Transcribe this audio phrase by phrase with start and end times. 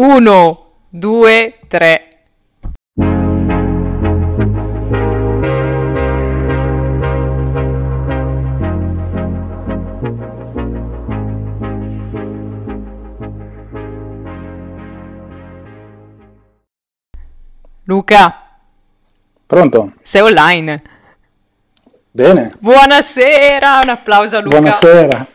[0.00, 2.06] Uno, due, tre.
[17.82, 18.60] Luca,
[19.46, 19.94] Pronto?
[20.02, 20.80] sei online?
[22.12, 22.52] Bene.
[22.60, 24.58] Buonasera, un applauso a Luca.
[24.60, 25.26] Buonasera.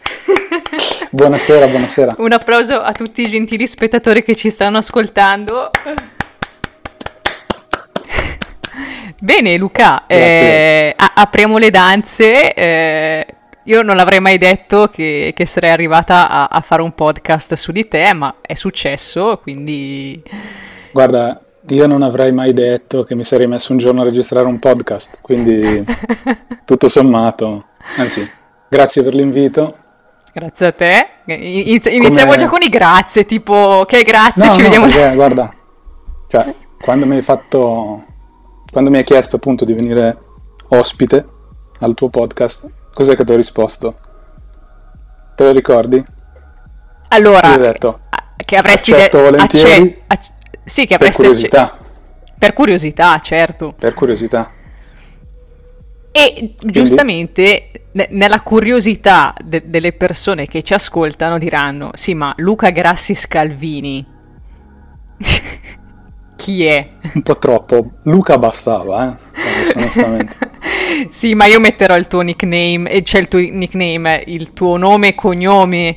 [1.13, 2.15] Buonasera, buonasera.
[2.17, 5.69] Un applauso a tutti i gentili spettatori che ci stanno ascoltando.
[9.19, 12.53] Bene, Luca, eh, apriamo le danze.
[12.53, 13.25] eh,
[13.65, 17.71] io non l'avrei mai detto che, che sarei arrivata a, a fare un podcast su
[17.71, 20.21] di te, ma è successo, quindi
[20.91, 21.39] Guarda,
[21.69, 25.19] io non avrei mai detto che mi sarei messo un giorno a registrare un podcast,
[25.21, 25.85] quindi
[26.65, 27.67] tutto sommato,
[27.97, 28.29] anzi,
[28.67, 29.77] grazie per l'invito.
[30.33, 31.07] Grazie a te.
[31.25, 34.85] Inizi- iniziamo Come- già con i grazie, tipo che grazie, No, ci no, vediamo.
[34.87, 35.53] perché, guarda,
[36.27, 38.03] cioè, quando mi hai fatto,
[38.71, 40.17] quando mi hai chiesto appunto di venire
[40.69, 41.25] ospite
[41.79, 43.95] al tuo podcast, cos'è che ti ho risposto?
[45.35, 46.03] Te lo ricordi?
[47.09, 47.99] Allora, Io ho detto,
[48.35, 49.71] che avresti accetto de- volentieri
[50.07, 50.33] acce- acc-
[50.65, 51.77] sì, che per avresti acce- curiosità,
[52.37, 53.73] per curiosità, certo.
[53.77, 54.51] per curiosità.
[56.15, 62.69] E giustamente ne- nella curiosità de- delle persone che ci ascoltano diranno: Sì, ma Luca
[62.69, 64.05] Grassi Scalvini
[66.35, 66.89] chi è?
[67.13, 67.91] Un po' troppo.
[68.03, 69.17] Luca bastava, eh.
[71.09, 75.09] Sì, ma io metterò il tuo nickname, e c'è il tuo nickname, il tuo nome
[75.09, 75.95] e cognome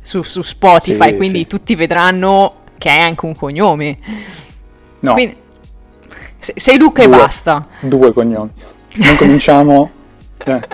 [0.00, 1.46] su, su Spotify, Sì, quindi sì.
[1.46, 3.96] tutti vedranno che hai anche un cognome.
[5.00, 5.36] No, Quindi,
[6.56, 7.08] sei Luca e Due.
[7.08, 7.66] basta.
[7.78, 8.50] due cognomi.
[9.02, 9.90] Non cominciamo...
[10.44, 10.64] eh,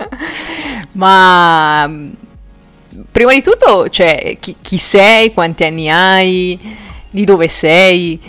[0.93, 2.11] Ma mh,
[3.11, 6.59] prima di tutto, cioè, chi, chi sei, quanti anni hai,
[7.09, 8.21] di dove sei?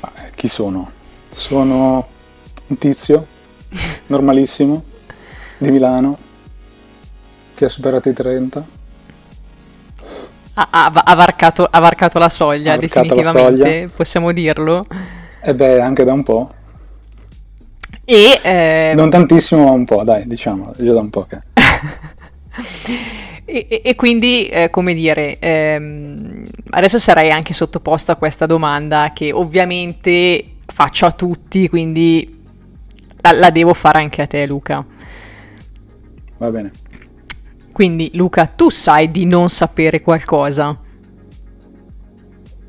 [0.00, 0.90] eh, chi sono?
[1.28, 2.08] Sono
[2.66, 3.26] un tizio
[4.06, 4.84] normalissimo
[5.58, 6.18] di Milano
[7.54, 8.68] che ha superato i 30.
[10.54, 13.88] Ha, ha- ha varcato, ha varcato la soglia, varcato la definitivamente, soglia.
[13.94, 14.86] possiamo dirlo.
[15.44, 16.50] E beh, anche da un po'.
[18.04, 21.40] E, eh, Non tantissimo, ma un po', dai, diciamo, già da un po' che...
[23.44, 29.12] e- e- e quindi, eh, come dire, ehm, adesso sarei anche sottoposta a questa domanda
[29.14, 32.40] che ovviamente faccio a tutti, quindi
[33.20, 34.84] la, la devo fare anche a te, Luca.
[36.38, 36.70] Va bene.
[37.72, 40.78] Quindi, Luca, tu sai di non sapere qualcosa?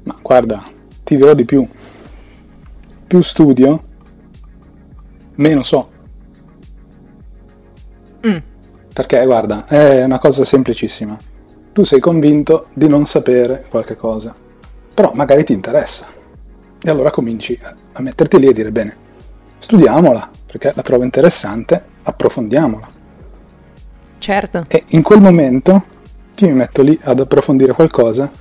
[0.03, 0.63] Ma guarda,
[1.03, 1.67] ti dirò di più.
[3.13, 3.83] Più studio,
[5.35, 5.89] meno so.
[8.23, 8.43] Mm,
[8.93, 11.19] Perché, guarda, è una cosa semplicissima.
[11.71, 14.35] Tu sei convinto di non sapere qualche cosa,
[14.93, 16.07] però magari ti interessa.
[16.81, 18.97] E allora cominci a- metterti lì e dire, bene,
[19.57, 22.91] studiamola, perché la trovo interessante, approfondiamola.
[24.19, 24.67] certo.
[24.67, 25.85] E in quel momento,
[26.33, 28.31] più mi metto lì ad approfondire qualcosa,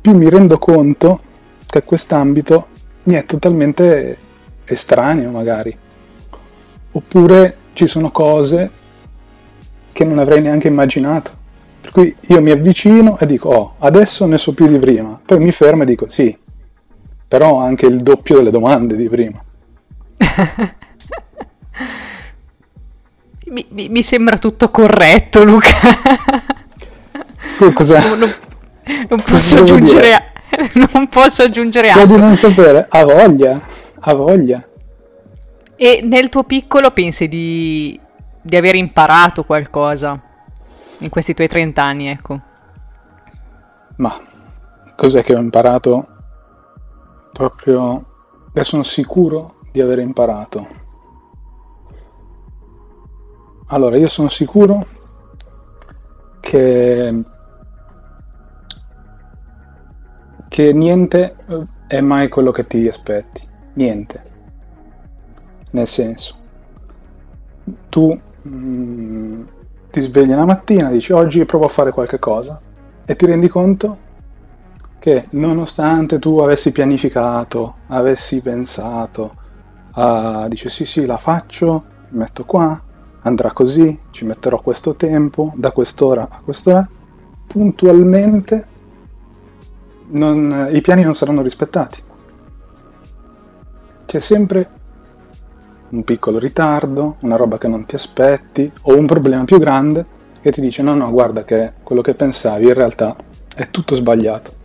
[0.00, 1.20] più mi rendo conto
[1.66, 2.68] che quest'ambito
[3.04, 4.18] mi è totalmente
[4.64, 5.76] estraneo, magari.
[6.94, 8.70] Oppure ci sono cose
[9.92, 11.40] che non avrei neanche immaginato.
[11.80, 15.20] Per cui io mi avvicino e dico, oh, adesso ne so più di prima.
[15.24, 16.36] Poi mi fermo e dico, sì,
[17.26, 19.42] però ho anche il doppio delle domande di prima.
[23.46, 25.68] Mi, mi- mi sembra tutto corretto, Luca.
[27.74, 28.18] Cosa non,
[29.08, 30.31] non- posso aggiungere,
[30.92, 32.18] non posso aggiungere so di altro.
[32.18, 32.86] non sapere?
[32.88, 33.60] Ha voglia,
[34.00, 34.66] ha voglia.
[35.76, 37.98] E nel tuo piccolo pensi di,
[38.40, 40.20] di aver imparato qualcosa
[40.98, 42.40] in questi tuoi 30 anni, ecco.
[43.96, 44.12] Ma
[44.94, 46.06] cos'è che ho imparato?
[47.32, 48.06] Proprio...
[48.52, 50.80] Beh, sono sicuro di aver imparato.
[53.68, 54.86] Allora, io sono sicuro
[56.40, 57.24] che...
[60.52, 63.40] che niente eh, è mai quello che ti aspetti.
[63.72, 64.22] Niente.
[65.70, 66.36] Nel senso,
[67.88, 69.42] tu mm,
[69.90, 72.60] ti svegli una mattina, dici oggi provo a fare qualche cosa
[73.02, 73.98] e ti rendi conto
[74.98, 79.34] che nonostante tu avessi pianificato, avessi pensato,
[79.92, 82.78] a, dici sì sì la faccio, mi metto qua,
[83.22, 86.86] andrà così, ci metterò questo tempo, da quest'ora a quest'ora,
[87.46, 88.66] puntualmente
[90.12, 92.02] non- i piani non saranno rispettati.
[94.06, 94.70] C'è sempre
[95.90, 100.06] un piccolo ritardo, una roba che non ti aspetti o un problema più grande
[100.40, 103.16] che ti dice no no guarda che quello che pensavi in realtà
[103.54, 104.56] è tutto sbagliato.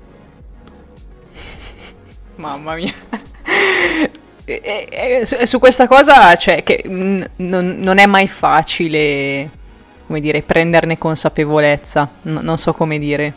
[2.37, 2.93] Mamma mia.
[4.49, 9.49] E, e, su, su, questa cosa, cioè, che n- non, non, è mai facile,
[10.05, 12.09] come dire, prenderne consapevolezza.
[12.23, 13.33] N- non so come dire.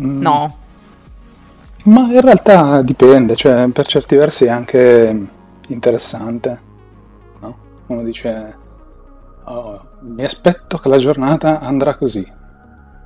[0.00, 0.20] Mm.
[0.20, 0.58] No.
[1.84, 5.28] Ma in realtà dipende, cioè, per certi versi è anche
[5.68, 6.60] interessante.
[7.40, 7.56] No?
[7.86, 8.56] Uno dice,
[9.44, 12.26] oh, mi aspetto che la giornata andrà così.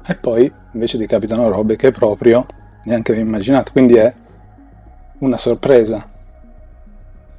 [0.07, 2.47] E poi invece ti capitano robe che proprio
[2.85, 3.73] neanche avevi immaginato.
[3.73, 4.15] Quindi è
[5.19, 6.09] una sorpresa,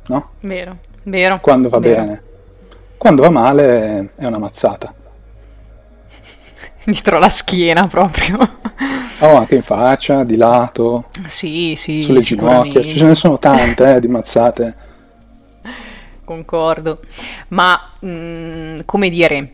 [0.07, 0.29] no?
[0.41, 1.39] Vero, vero.
[1.39, 2.03] Quando va vero.
[2.03, 2.23] bene.
[2.97, 4.93] Quando va male è una mazzata.
[6.91, 8.37] Dietro la schiena proprio.
[9.21, 11.09] Oh, anche in faccia, di lato.
[11.25, 12.01] Sì, sì.
[12.01, 14.75] Sulle ginocchia, ce ne sono tante eh, di mazzate.
[16.23, 17.01] Concordo.
[17.49, 19.51] Ma, mh, mm, come dire,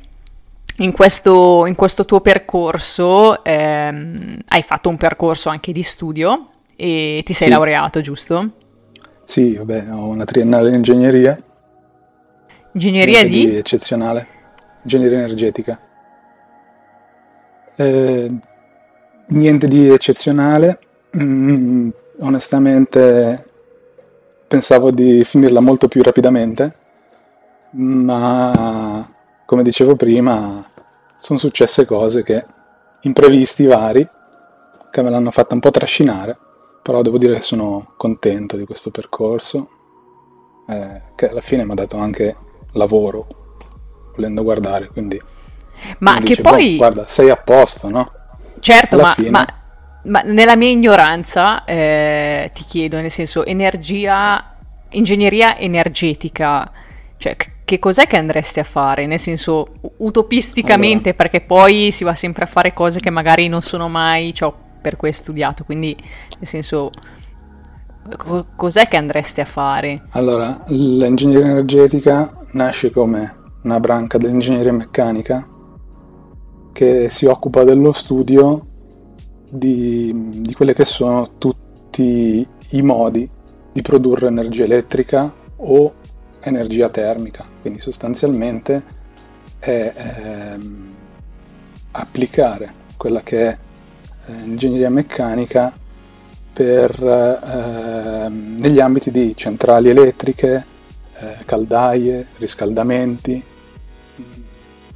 [0.78, 7.24] in questo, in questo tuo percorso ehm, hai fatto un percorso anche di studio e
[7.26, 7.54] ti sei sì.
[7.54, 8.52] laureato, giusto?
[9.24, 11.42] Sì, vabbè, ho una triennale in ingegneria.
[12.74, 13.50] Ingegneria di?
[13.50, 13.56] di?
[13.56, 14.28] Eccezionale.
[14.84, 15.80] Ingegneria energetica.
[17.75, 18.31] Eh,
[19.27, 20.80] niente di eccezionale.
[21.18, 21.89] Mm,
[22.19, 23.50] onestamente
[24.48, 26.75] pensavo di finirla molto più rapidamente,
[27.72, 29.10] ma
[29.45, 30.69] come dicevo prima,
[31.16, 32.45] sono successe cose che
[33.01, 34.07] imprevisti vari
[34.92, 36.38] che me l'hanno fatta un po' trascinare
[36.86, 39.69] però devo dire che sono contento di questo percorso,
[40.68, 42.36] eh, che alla fine mi ha dato anche
[42.74, 43.25] lavoro,
[44.13, 45.19] volendo guardare, quindi...
[46.00, 46.72] Ma che dice, poi...
[46.72, 48.12] Boh, guarda, sei a posto, no?
[48.60, 49.45] Certo, ma, ma,
[50.06, 54.56] ma, nella mia ignoranza eh, ti chiedo, nel senso, energia,
[54.92, 56.72] ingegneria energetica,
[57.18, 57.36] cioè
[57.66, 59.07] che cos'è che andresti a fare?
[59.07, 59.68] Nel senso,
[59.98, 61.16] utopisticamente, allora.
[61.16, 64.95] perché poi si va sempre a fare cose che magari non sono mai, cioè, per
[64.95, 66.92] cui hai studiato, quindi nel senso
[68.18, 70.04] co- cos'è che andresti a fare?
[70.12, 75.48] Allora, l'ingegneria energetica nasce come una branca dell'ingegneria meccanica
[76.75, 78.66] che si occupa dello studio
[79.50, 83.30] di, di quelli che sono tutti i modi
[83.72, 85.94] di produrre energia elettrica o
[86.42, 88.83] energia termica, quindi sostanzialmente
[89.57, 90.95] è ehm,
[91.92, 93.57] applicare quella che è
[94.25, 95.74] eh, ingegneria meccanica
[96.51, 100.66] per, eh, negli ambiti di centrali elettriche,
[101.19, 103.42] eh, caldaie, riscaldamenti,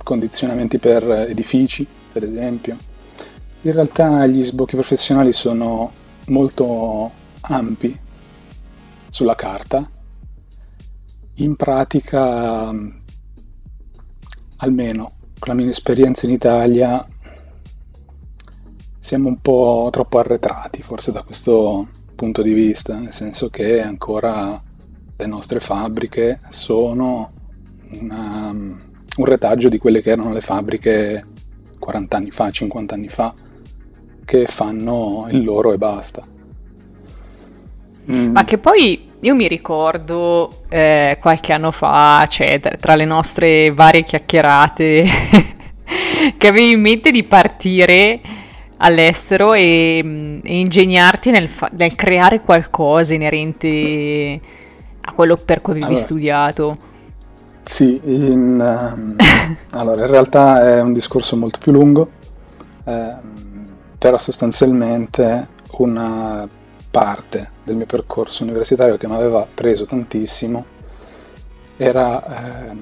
[0.03, 2.77] condizionamenti per edifici, per esempio.
[3.61, 5.91] In realtà gli sbocchi professionali sono
[6.27, 7.11] molto
[7.41, 7.99] ampi
[9.09, 9.89] sulla carta,
[11.35, 12.73] in pratica,
[14.57, 17.05] almeno con la mia esperienza in Italia,
[18.99, 24.61] siamo un po' troppo arretrati forse da questo punto di vista, nel senso che ancora
[25.15, 27.31] le nostre fabbriche sono
[27.91, 28.53] una,
[29.19, 31.25] un retaggio di quelle che erano le fabbriche
[31.77, 33.33] 40 anni fa, 50 anni fa,
[34.25, 36.25] che fanno il loro e basta.
[38.12, 38.31] Mm.
[38.31, 44.04] Ma che poi io mi ricordo eh, qualche anno fa, cioè tra le nostre varie
[44.04, 45.04] chiacchierate,
[46.38, 48.19] che avevi in mente di partire
[48.77, 54.40] all'estero e, e ingegnarti nel, fa- nel, creare qualcosa inerente
[55.02, 56.78] a quello per cui avevi allora, studiato.
[57.63, 59.16] Sì, in, um,
[59.71, 62.09] allora in realtà è un discorso molto più lungo,
[62.85, 63.16] eh,
[63.97, 65.47] però sostanzialmente
[65.78, 66.47] una
[66.89, 70.66] parte del mio percorso universitario che mi aveva preso tantissimo
[71.78, 72.78] era eh,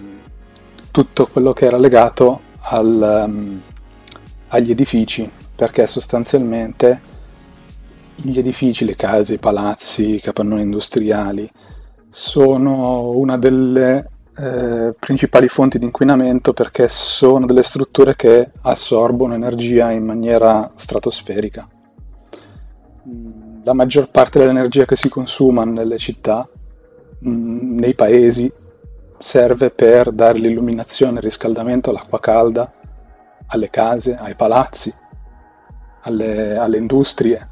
[0.91, 3.61] tutto quello che era legato al, um,
[4.47, 7.01] agli edifici perché sostanzialmente
[8.15, 11.49] gli edifici, le case, i palazzi, i capannoni industriali
[12.09, 19.91] sono una delle eh, principali fonti di inquinamento perché sono delle strutture che assorbono energia
[19.91, 21.67] in maniera stratosferica.
[23.63, 26.47] La maggior parte dell'energia che si consuma nelle città,
[27.27, 28.51] mm, nei paesi,
[29.17, 32.71] serve per dare l'illuminazione, il riscaldamento all'acqua calda,
[33.47, 34.93] alle case, ai palazzi
[36.07, 37.49] alle, alle industrie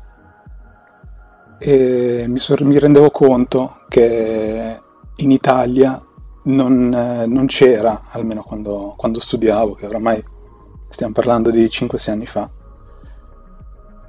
[1.58, 4.80] e mi, mi, rendevo conto che
[5.16, 6.02] in Italia
[6.46, 6.90] non,
[7.28, 10.24] non c'era, almeno quando, quando, studiavo, che oramai
[10.90, 12.50] stiamo parlando di 5-6 anni fa,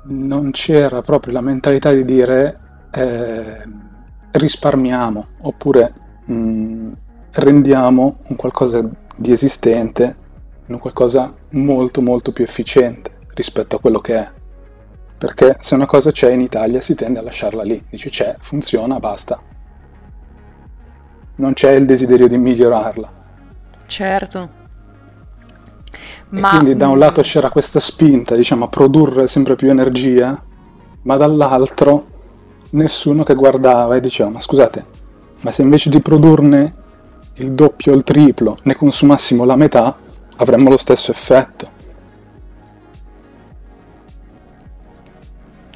[0.09, 2.61] non c'era proprio la mentalità di dire
[2.93, 3.63] eh,
[4.33, 5.93] risparmiamo oppure
[6.27, 6.93] mh, mm,
[7.33, 8.83] rendiamo un qualcosa
[9.17, 10.25] di esistente
[10.67, 14.31] in un qualcosa molto molto più efficiente rispetto a quello che è.
[15.19, 18.99] perché se una cosa c'è in Italia si tende a lasciarla lì, dice c'è, funziona,
[18.99, 19.41] basta.
[21.37, 23.13] Non c'è il desiderio di migliorarla.
[23.87, 24.65] Certo.
[26.29, 26.51] Ma...
[26.51, 30.43] quindi da un lato c'era questa spinta, diciamo, a produrre sempre più energia,
[31.03, 32.07] ma dall'altro
[32.71, 34.85] nessuno che guardava e diceva, ma scusate,
[35.41, 36.75] ma se invece di produrne
[37.35, 39.97] il doppio o il triplo ne consumassimo la metà,
[40.37, 41.75] avremmo lo stesso effetto.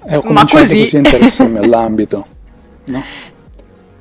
[0.02, 2.26] E ho cominciato Ma così, così a interessarmi all'ambito.
[2.82, 3.02] No?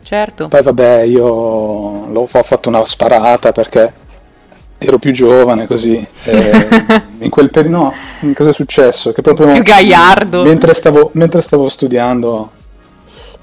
[0.10, 0.48] Certo.
[0.48, 3.94] Poi vabbè, io l'ho, ho fatto una sparata perché
[4.80, 5.98] ero più giovane così.
[7.20, 7.94] in quel periodo, no,
[8.34, 9.12] cosa è successo?
[9.12, 10.42] Che proprio più gaiardo.
[10.42, 12.51] Mentre stavo, mentre stavo studiando,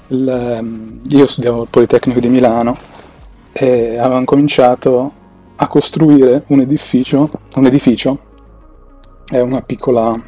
[0.07, 2.77] il, io studiavo al Politecnico di Milano
[3.53, 5.13] e avevano cominciato
[5.55, 8.19] a costruire un edificio, un edificio
[9.25, 10.21] è una piccola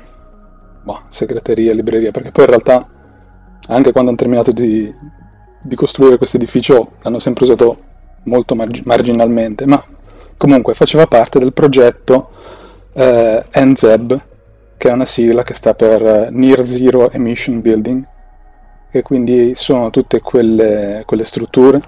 [0.84, 2.90] boh, segreteria, libreria, perché poi in realtà
[3.68, 4.90] anche quando hanno terminato di,
[5.62, 7.78] di costruire questo edificio l'hanno sempre usato
[8.24, 9.84] molto marg- marginalmente, ma
[10.38, 12.30] comunque faceva parte del progetto
[12.94, 14.22] eh, NZEB,
[14.78, 18.08] che è una sigla che sta per eh, Near Zero Emission Building,
[18.92, 21.82] che quindi sono tutte quelle, quelle strutture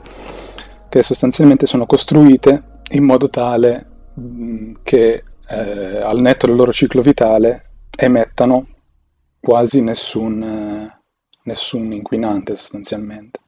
[0.89, 3.87] che sostanzialmente sono costruite in modo tale
[4.83, 7.63] che eh, al netto del loro ciclo vitale
[7.97, 8.67] emettano
[9.39, 11.01] quasi nessun, eh,
[11.43, 13.39] nessun inquinante sostanzialmente,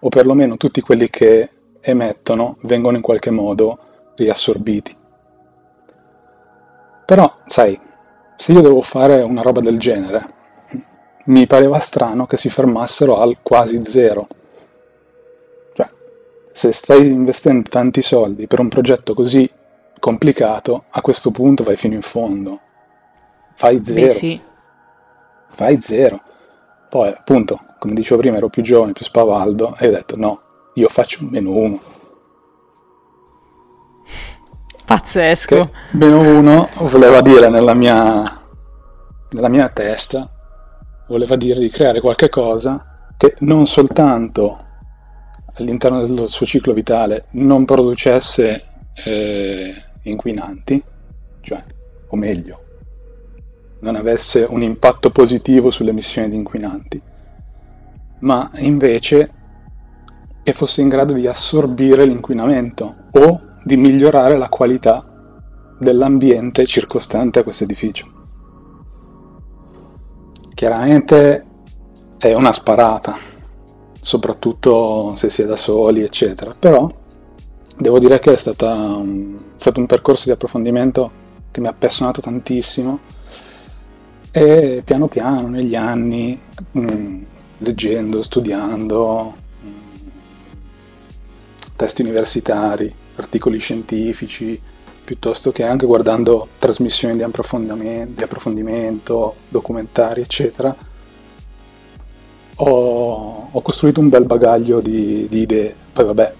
[0.00, 1.50] o perlomeno tutti quelli che
[1.80, 3.78] emettono vengono in qualche modo
[4.16, 4.96] riassorbiti.
[7.06, 7.78] Però, sai,
[8.36, 10.36] se io devo fare una roba del genere,
[11.26, 14.26] mi pareva strano che si fermassero al quasi zero.
[15.74, 15.90] Cioè,
[16.52, 19.50] se stai investendo tanti soldi per un progetto così
[19.98, 22.60] complicato, a questo punto vai fino in fondo.
[23.54, 24.06] Fai zero.
[24.06, 24.40] Beh, sì.
[25.48, 26.20] Fai zero.
[26.88, 30.40] Poi, appunto, come dicevo prima, ero più giovane, più spavaldo, e ho detto no,
[30.74, 31.80] io faccio un meno uno.
[34.84, 35.56] Pazzesco.
[35.56, 38.22] Che meno uno voleva dire nella mia,
[39.30, 40.30] nella mia testa,
[41.08, 44.64] voleva dire di creare qualche cosa che non soltanto
[45.54, 48.64] all'interno del suo ciclo vitale non producesse
[49.04, 50.82] eh, inquinanti,
[51.40, 51.64] cioè,
[52.08, 52.62] o meglio,
[53.80, 57.02] non avesse un impatto positivo sulle emissioni di inquinanti,
[58.20, 59.32] ma invece
[60.42, 65.04] che fosse in grado di assorbire l'inquinamento o di migliorare la qualità
[65.78, 68.10] dell'ambiente circostante a questo edificio.
[70.54, 71.46] Chiaramente
[72.18, 73.16] è una sparata,
[74.00, 76.88] soprattutto se si è da soli, eccetera, però
[77.76, 81.10] devo dire che è, un, è stato un percorso di approfondimento
[81.50, 82.98] che mi ha appassionato tantissimo
[84.30, 86.40] e piano piano negli anni,
[86.76, 87.22] mm,
[87.58, 90.08] leggendo, studiando, mm,
[91.76, 94.60] testi universitari, articoli scientifici,
[95.04, 100.74] piuttosto che anche guardando trasmissioni di approfondimento, di approfondimento documentari, eccetera,
[102.56, 105.74] ho, ho, costruito un bel bagaglio di, di idee.
[105.92, 106.34] Poi vabbè,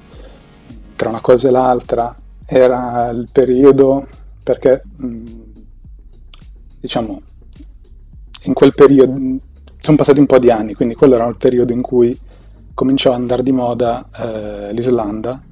[0.96, 4.06] tra una cosa e l'altra era il periodo
[4.42, 4.82] perché
[6.80, 7.20] diciamo
[8.44, 9.14] in quel periodo
[9.80, 12.18] sono passati un po' di anni quindi quello era il periodo in cui
[12.74, 15.42] cominciò ad andare di moda eh, l'Islanda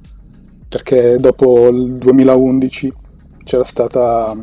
[0.67, 2.93] perché dopo il 2011
[3.43, 4.35] c'era stata,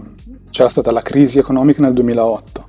[0.50, 2.68] c'era stata la crisi economica nel 2008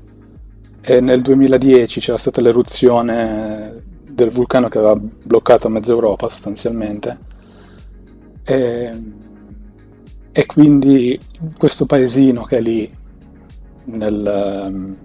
[0.82, 7.20] e nel 2010 c'era stata l'eruzione del vulcano che aveva bloccato mezza Europa sostanzialmente.
[8.44, 9.04] E,
[10.32, 11.18] e quindi
[11.58, 12.98] questo paesino che è lì
[13.86, 14.96] nel,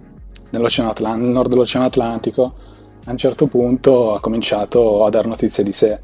[0.51, 2.53] Atlantico, nel nord dell'Oceano Atlantico,
[3.05, 5.99] a un certo punto ha cominciato a dare notizie di sé.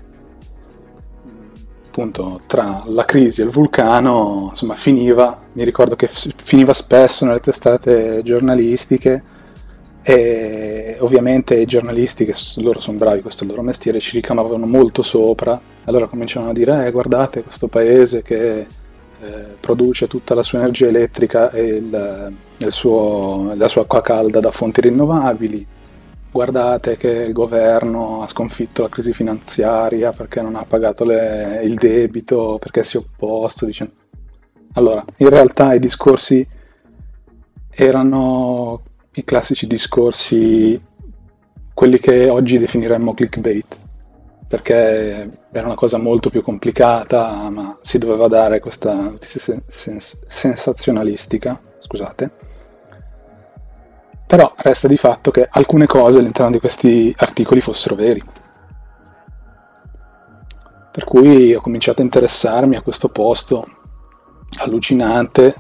[1.88, 7.40] Appunto, tra la crisi e il vulcano, insomma, finiva, mi ricordo che finiva spesso nelle
[7.40, 9.24] testate giornalistiche
[10.04, 14.66] e ovviamente i giornalisti, che loro sono bravi, questo è il loro mestiere, ci ricamavano
[14.66, 18.66] molto sopra, allora cominciavano a dire, eh, guardate questo paese che
[19.20, 24.40] eh, produce tutta la sua energia elettrica e il, il suo, la sua acqua calda
[24.40, 25.66] da fonti rinnovabili,
[26.32, 31.76] guardate che il governo ha sconfitto la crisi finanziaria perché non ha pagato le, il
[31.76, 33.66] debito, perché si è opposto.
[33.66, 33.94] Dicendo...
[34.74, 36.48] Allora, in realtà i discorsi
[37.70, 38.82] erano
[39.14, 40.80] i classici discorsi,
[41.74, 43.78] quelli che oggi definiremmo clickbait,
[44.48, 51.60] perché era una cosa molto più complicata, ma si doveva dare questa notizia sens- sensazionalistica,
[51.80, 52.32] scusate.
[54.26, 58.22] Però resta di fatto che alcune cose all'interno di questi articoli fossero veri.
[60.92, 63.66] Per cui ho cominciato a interessarmi a questo posto
[64.64, 65.56] allucinante.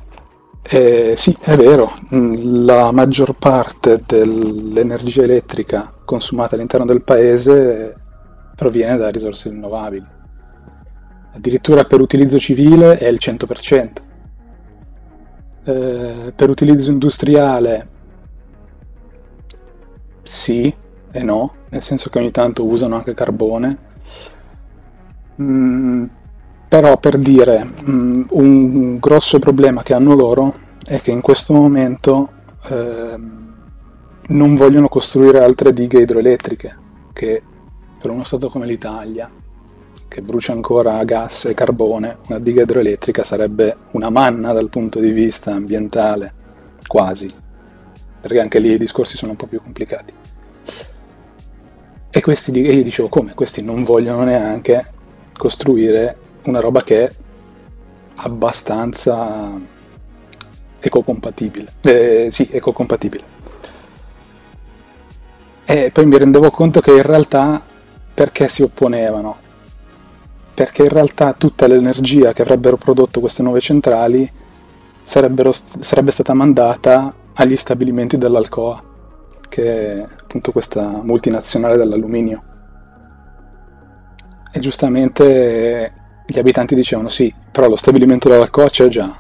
[0.62, 8.07] E sì, è vero, la maggior parte dell'energia elettrica consumata all'interno del paese
[8.58, 10.06] proviene da risorse rinnovabili.
[11.34, 13.92] Addirittura per utilizzo civile è il 100%.
[15.64, 17.88] Eh, per utilizzo industriale
[20.24, 20.74] sì
[21.12, 23.78] e no, nel senso che ogni tanto usano anche carbone.
[25.40, 26.06] Mm,
[26.68, 32.30] però per dire, mm, un grosso problema che hanno loro è che in questo momento
[32.70, 33.20] eh,
[34.30, 36.78] non vogliono costruire altre dighe idroelettriche,
[37.14, 37.44] che
[37.98, 39.30] per uno Stato come l'Italia,
[40.08, 45.12] che brucia ancora gas e carbone, una diga idroelettrica sarebbe una manna dal punto di
[45.12, 46.34] vista ambientale,
[46.86, 47.30] quasi,
[48.22, 50.13] perché anche lì i discorsi sono un po' più complicati.
[52.10, 54.94] E questi, io dicevo come, questi non vogliono neanche
[55.38, 57.13] costruire una roba che è
[58.16, 59.60] abbastanza
[60.80, 61.74] ecocompatibile.
[61.82, 63.36] Eh, sì, ecocompatibile.
[65.66, 67.63] E poi mi rendevo conto che in realtà
[68.18, 69.38] perché si opponevano?
[70.56, 74.28] Perché in realtà tutta l'energia che avrebbero prodotto queste nuove centrali
[75.04, 78.84] sarebbe stata mandata agli stabilimenti dell'Alcoa,
[79.48, 82.44] che è appunto questa multinazionale dell'alluminio.
[84.52, 85.94] E giustamente
[86.26, 89.16] gli abitanti dicevano sì, però lo stabilimento dell'Alcoa c'è già,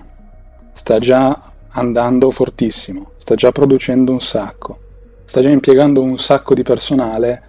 [0.71, 4.79] sta già andando fortissimo, sta già producendo un sacco,
[5.23, 7.43] sta già impiegando un sacco di personale,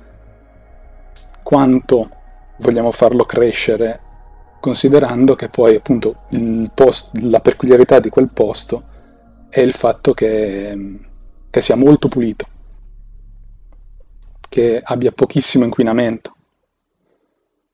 [1.49, 2.11] quanto
[2.59, 4.01] vogliamo farlo crescere
[4.61, 6.25] considerando che poi appunto
[6.75, 8.83] post, la peculiarità di quel posto
[9.49, 10.99] è il fatto che,
[11.49, 12.47] che sia molto pulito,
[14.47, 16.37] che abbia pochissimo inquinamento.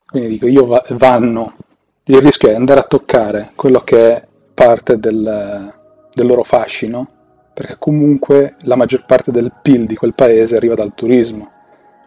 [0.07, 1.57] Quindi dico, io vanno,
[2.05, 5.75] il rischio è andare a toccare quello che è parte del,
[6.12, 7.09] del loro fascino,
[7.53, 11.54] perché comunque la maggior parte del PIL di quel paese arriva dal turismo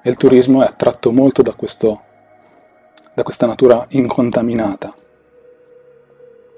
[0.08, 2.02] e il turismo è attratto molto da, questo,
[3.13, 4.96] da questa natura incontaminata.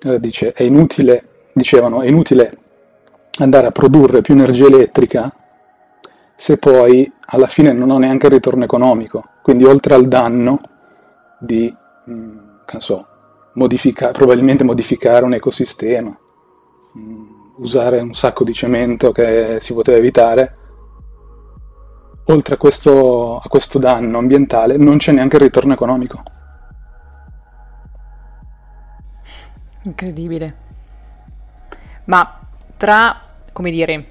[0.03, 2.55] Eh, dice, è inutile, dicevano, è inutile
[3.39, 5.33] andare a produrre più energia elettrica
[6.35, 9.23] se poi alla fine non ho neanche il ritorno economico.
[9.41, 10.59] Quindi oltre al danno
[11.39, 12.37] di, mh, mm,
[12.77, 13.07] so,
[13.53, 16.15] modifica, probabilmente modificare un ecosistema,
[16.93, 20.58] mh, mm, usare un sacco di cemento che si poteva evitare,
[22.25, 26.23] oltre a questo, a questo danno ambientale non c'è neanche il ritorno economico.
[29.83, 30.55] Incredibile.
[32.05, 32.39] Ma
[32.77, 34.05] tra, come dire,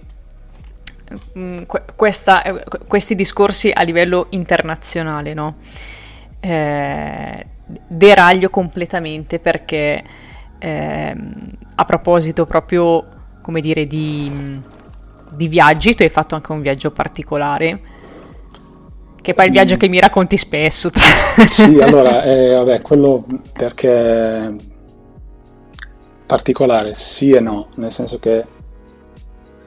[1.36, 1.62] mm,
[1.94, 2.42] questa,
[2.86, 5.56] questi discorsi a livello internazionale, no?
[6.40, 7.46] Eh,
[7.86, 10.02] deraglio completamente perché
[10.58, 11.16] eh,
[11.74, 13.06] a proposito proprio,
[13.42, 14.60] come dire, di,
[15.30, 17.96] di viaggi, tu hai fatto anche un viaggio particolare
[19.28, 19.78] che poi è il viaggio mm.
[19.78, 20.90] che mi racconti spesso.
[21.48, 24.56] sì, allora, eh, vabbè, quello perché
[26.24, 28.46] particolare sì e no, nel senso che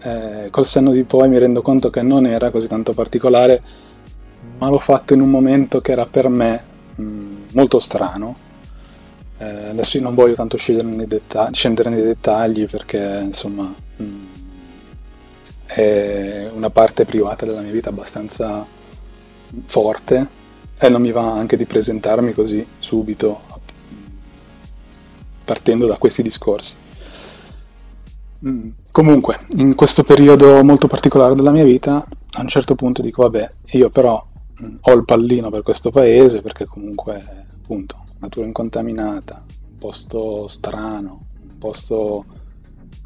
[0.01, 3.61] eh, col senno di poi mi rendo conto che non era così tanto particolare,
[4.57, 6.63] ma l'ho fatto in un momento che era per me
[6.95, 8.35] mh, mm, molto strano.
[9.37, 13.63] Eh, adesso io non voglio tanto nei dettagli, scendere nei dettagli perché insomma
[13.97, 14.25] mh, mm,
[15.65, 18.79] è una parte privata della mia vita abbastanza
[19.65, 20.29] forte
[20.79, 23.41] e non mi va anche di presentarmi così subito
[25.43, 26.75] partendo da questi discorsi.
[28.47, 33.23] Mm, comunque, in questo periodo molto particolare della mia vita, a un certo punto dico,
[33.23, 34.23] vabbè, io però
[34.63, 41.25] mm, ho il pallino per questo paese, perché comunque, appunto, natura incontaminata, un posto strano,
[41.43, 42.25] un posto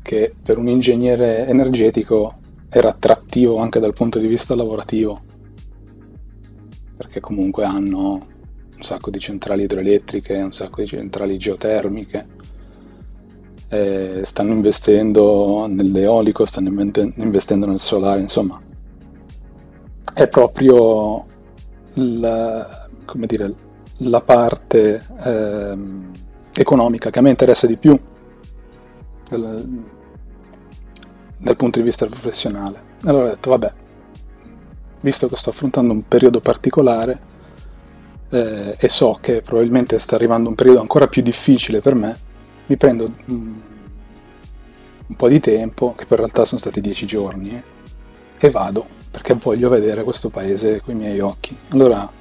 [0.01, 2.35] che per un ingegnere energetico
[2.69, 5.21] era attrattivo anche dal punto di vista lavorativo,
[6.95, 8.27] perché comunque hanno
[8.75, 12.27] un sacco di centrali idroelettriche, un sacco di centrali geotermiche,
[13.69, 18.61] eh, stanno investendo nell'eolico, stanno investendo nel solare, insomma
[20.13, 21.25] è proprio
[21.95, 22.65] la,
[23.13, 23.53] dire,
[23.97, 25.77] la parte eh,
[26.53, 27.99] economica che a me interessa di più
[29.29, 29.83] dal,
[31.39, 32.93] dal punto di vista professionale.
[33.03, 33.73] Allora ho detto, vabbè,
[35.05, 37.21] visto che sto affrontando un periodo particolare,
[38.31, 42.19] eh, e so che probabilmente sta arrivando un periodo ancora più difficile per me,
[42.65, 43.57] mi prendo mm,
[45.07, 47.63] un po' di tempo, che per realtà sono stati dieci giorni,
[48.37, 51.55] e vado perché voglio vedere questo paese con i miei occhi.
[51.69, 52.11] Allora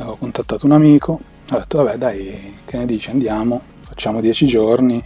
[0.00, 5.02] ho contattato un amico, ho detto vabbè dai, che ne dici, andiamo, facciamo dieci giorni,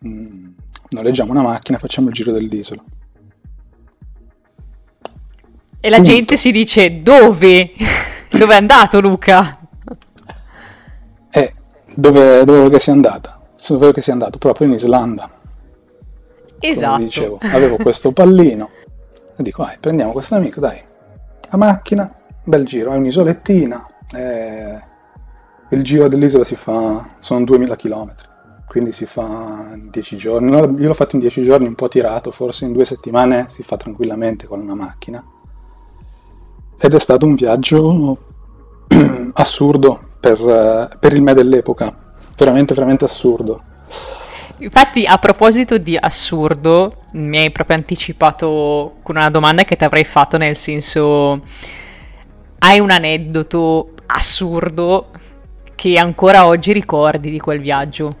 [0.00, 0.46] mh, mm,
[0.90, 2.82] noleggiamo una macchina, facciamo il giro dell'isola.
[5.84, 7.72] E la gente si dice dove?
[8.32, 9.58] dove è andato Luca?
[11.30, 11.54] Eh,
[11.94, 13.38] dove, dove che sia andata?
[13.68, 14.38] Dove che sia andato?
[14.38, 15.30] Proprio in Islanda.
[16.58, 16.92] Esatto.
[16.92, 18.70] Come dicevo, avevo questo pallino
[19.36, 20.80] e dico, vai, prendiamo questo amico, dai,
[21.50, 22.10] la macchina,
[22.42, 24.80] bel giro, è un'isolettina, eh,
[25.68, 28.14] il giro dell'isola si fa, sono 2000 km,
[28.66, 32.30] quindi si fa in 10 giorni, io l'ho fatto in 10 giorni, un po' tirato,
[32.30, 35.22] forse in due settimane si fa tranquillamente con una macchina.
[36.78, 38.18] Ed è stato un viaggio
[39.34, 41.94] assurdo per, per il me dell'epoca,
[42.36, 43.62] veramente, veramente assurdo
[44.58, 50.04] Infatti, a proposito di assurdo, mi hai proprio anticipato con una domanda che ti avrei
[50.04, 51.38] fatto, nel senso,
[52.60, 55.10] hai un aneddoto assurdo
[55.74, 58.16] che ancora oggi ricordi di quel viaggio?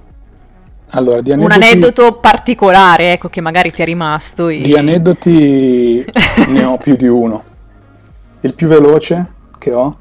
[0.90, 1.56] Allora, di aneddoti...
[1.56, 4.48] Un aneddoto particolare, ecco, che magari ti è rimasto.
[4.48, 4.60] E...
[4.60, 6.04] Di aneddoti
[6.48, 7.42] ne ho più di uno.
[8.44, 9.98] Il più veloce che ho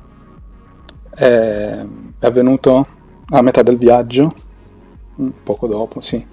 [1.10, 1.86] è,
[2.20, 2.88] è avvenuto
[3.30, 4.34] a metà del viaggio
[5.22, 6.26] Mm, poco dopo, sì,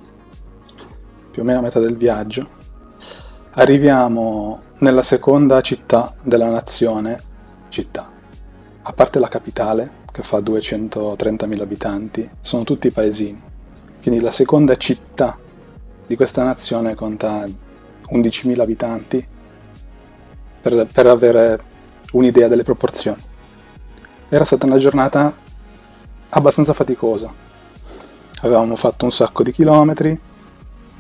[1.30, 2.48] più o meno a metà del viaggio,
[3.52, 7.22] arriviamo nella seconda città della nazione,
[7.68, 8.10] città,
[8.80, 13.42] a parte la capitale che fa 230.000 abitanti, sono tutti paesini,
[14.00, 15.38] quindi la seconda città
[16.06, 19.28] di questa nazione conta 11.000 abitanti
[20.62, 21.60] per, per avere
[22.12, 23.22] un'idea delle proporzioni.
[24.28, 25.34] Era stata una giornata
[26.30, 27.32] abbastanza faticosa,
[28.42, 30.18] avevamo fatto un sacco di chilometri,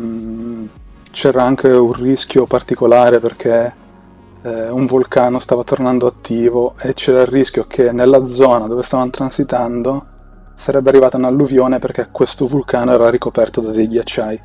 [0.00, 0.66] mm,
[1.10, 3.74] c'era anche un rischio particolare perché
[4.42, 9.10] eh, un vulcano stava tornando attivo e c'era il rischio che nella zona dove stavano
[9.10, 10.06] transitando
[10.54, 14.42] sarebbe arrivata un'alluvione perché questo vulcano era ricoperto da dei ghiacciai.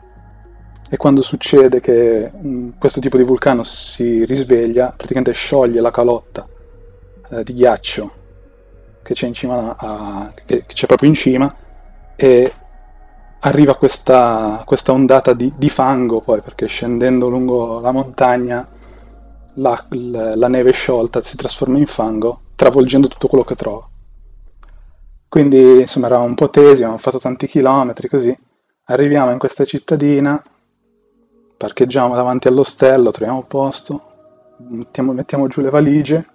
[0.87, 6.47] E quando succede che um, questo tipo di vulcano si risveglia, praticamente scioglie la calotta
[7.29, 8.23] eh, di ghiaccio
[9.01, 11.55] che c'è, cima a, che c'è proprio in cima
[12.15, 12.53] e
[13.41, 18.67] arriva questa, questa ondata di, di, fango poi, perché scendendo lungo la montagna
[19.55, 23.87] la, la, la, neve sciolta si trasforma in fango, travolgendo tutto quello che trova.
[25.27, 28.35] Quindi insomma eravamo un po' tesi, abbiamo fatto tanti chilometri così.
[28.85, 30.41] Arriviamo in questa cittadina,
[31.57, 34.03] parcheggiamo davanti all'ostello, troviamo posto,
[34.69, 36.25] mettiamo, mettiamo giù le valigie,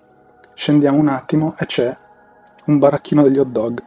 [0.61, 1.91] scendiamo un attimo e c'è
[2.67, 3.83] un baracchino degli hot dog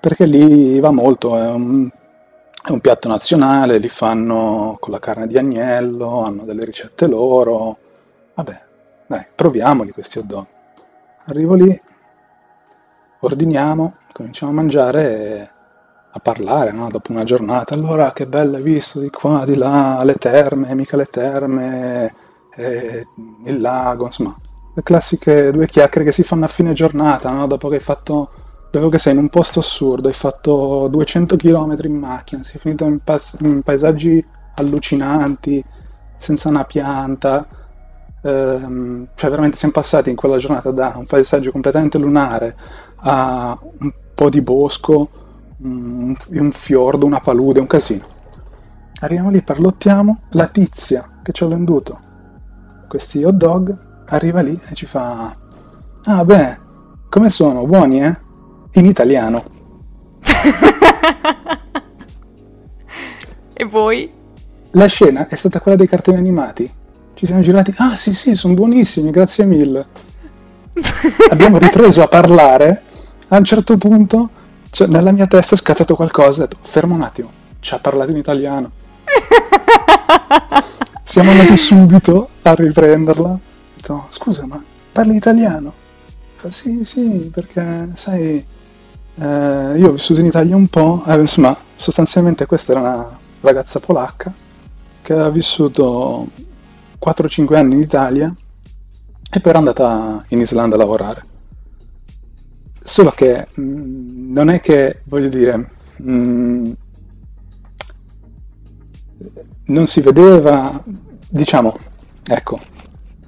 [0.00, 1.90] perché lì va molto, è un
[2.66, 7.78] è un piatto nazionale, li fanno con la carne di agnello, hanno delle ricette loro.
[8.34, 8.64] Vabbè,
[9.06, 10.46] dai, proviamoli questi hot dog.
[11.26, 11.80] Arrivo lì,
[13.20, 15.50] ordiniamo, cominciamo a mangiare e
[16.10, 16.88] a parlare, no?
[16.88, 17.74] Dopo una giornata.
[17.74, 22.14] Allora, che bello hai visto di qua, di là, le terme, mica le terme,
[22.56, 23.06] eh,
[23.44, 24.36] il lago, insomma,
[24.76, 27.46] le classiche due chiacchiere che si fanno a fine giornata, no?
[27.46, 28.30] Dopo che hai fatto
[28.68, 32.84] Sapevo che sei in un posto assurdo, hai fatto 200 km in macchina, sei finito
[32.84, 34.22] in, pas- in paesaggi
[34.56, 35.64] allucinanti,
[36.14, 37.48] senza una pianta,
[38.20, 42.54] ehm, cioè veramente siamo passati in quella giornata da un paesaggio completamente lunare
[42.96, 45.10] a un po' di bosco,
[45.58, 48.06] un, un fiordo, una palude, un casino.
[49.00, 52.00] Arriviamo lì, parlottiamo, la tizia che ci ha venduto
[52.86, 55.36] questi hot dog arriva lì e ci fa
[56.04, 56.58] ah beh,
[57.08, 57.66] come sono?
[57.66, 58.16] Buoni eh?
[58.74, 59.42] in italiano.
[63.52, 64.10] e voi?
[64.72, 66.72] La scena è stata quella dei cartoni animati.
[67.14, 69.86] Ci siamo girati, ah sì sì, sono buonissimi, grazie mille.
[71.30, 72.82] Abbiamo ripreso a parlare,
[73.28, 74.30] a un certo punto
[74.70, 78.10] cioè, nella mia testa è scattato qualcosa, ho detto, fermo un attimo, ci ha parlato
[78.10, 78.70] in italiano.
[81.02, 83.38] Siamo andati subito a riprenderla.
[83.86, 85.72] Detto, scusa, ma parli italiano?
[86.34, 88.44] Fa, sì, sì, perché sai,
[89.14, 93.78] eh, io ho vissuto in Italia un po', eh, insomma, sostanzialmente questa era una ragazza
[93.78, 94.34] polacca
[95.02, 96.26] che aveva vissuto
[96.98, 98.34] 4-5 anni in Italia
[99.30, 101.24] e poi era andata in Islanda a lavorare.
[102.82, 105.56] Solo che mh, mm, non è che, voglio dire,
[105.98, 106.72] mh, mm,
[109.66, 110.82] non si vedeva,
[111.28, 111.76] diciamo,
[112.24, 112.60] ecco,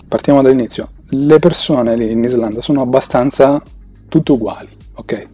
[0.09, 3.63] partiamo dall'inizio, le persone lì in Islanda sono abbastanza
[4.09, 5.29] tutte uguali, ok?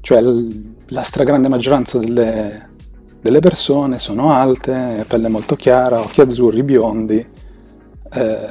[0.00, 0.22] Cioè
[0.86, 2.70] la stragrande maggioranza delle,
[3.20, 7.18] delle persone sono alte, pelle molto chiara, occhi azzurri, biondi,
[8.12, 8.48] eh,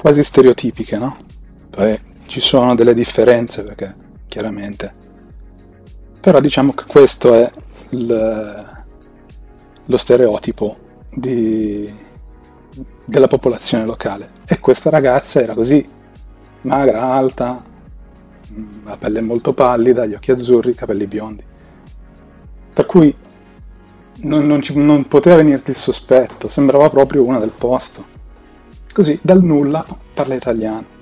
[0.00, 1.16] quasi stereotipiche, no?
[1.68, 3.94] Poi ci sono delle differenze perché
[4.28, 4.94] chiaramente,
[6.20, 7.50] però diciamo che questo è
[7.90, 8.64] il,
[9.84, 10.76] lo stereotipo
[11.12, 11.92] di,
[13.04, 14.30] della popolazione locale.
[14.46, 15.86] E questa ragazza era così,
[16.62, 17.62] magra, alta,
[18.84, 21.44] la pelle molto pallida, gli occhi azzurri, i capelli biondi.
[22.72, 23.14] Per cui
[24.22, 28.18] non, non, ci, non poteva venirti il sospetto, sembrava proprio una del posto.
[28.92, 30.98] Così, dal nulla, parla italiano.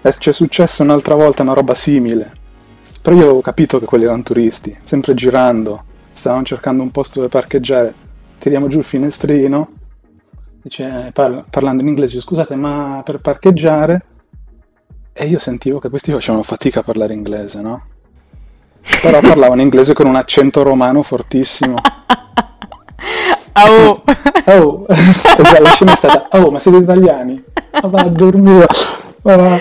[0.00, 2.44] E c'è successo un'altra volta una roba simile.
[3.02, 7.30] Però io avevo capito che quelli erano turisti, sempre girando, stavano cercando un posto dove
[7.30, 7.94] parcheggiare.
[8.38, 9.70] Tiriamo giù il finestrino,
[10.66, 14.04] dice, parla, parlando in inglese, scusate, ma per parcheggiare?
[15.12, 17.86] E io sentivo che questi facevano fatica a parlare inglese, no?
[19.00, 21.78] Però parlavano inglese con un accento romano fortissimo.
[23.58, 24.02] Oh.
[24.04, 24.84] oh.
[24.86, 27.42] esatto, la scena è stata, oh, ma siete italiani?
[27.72, 28.66] Ma va a dormire.
[29.22, 29.58] Ma va.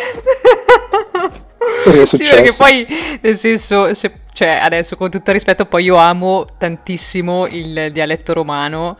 [2.03, 2.85] Sì, perché poi,
[3.21, 8.33] nel senso, se, cioè, adesso con tutto il rispetto, poi io amo tantissimo il dialetto
[8.33, 8.97] romano,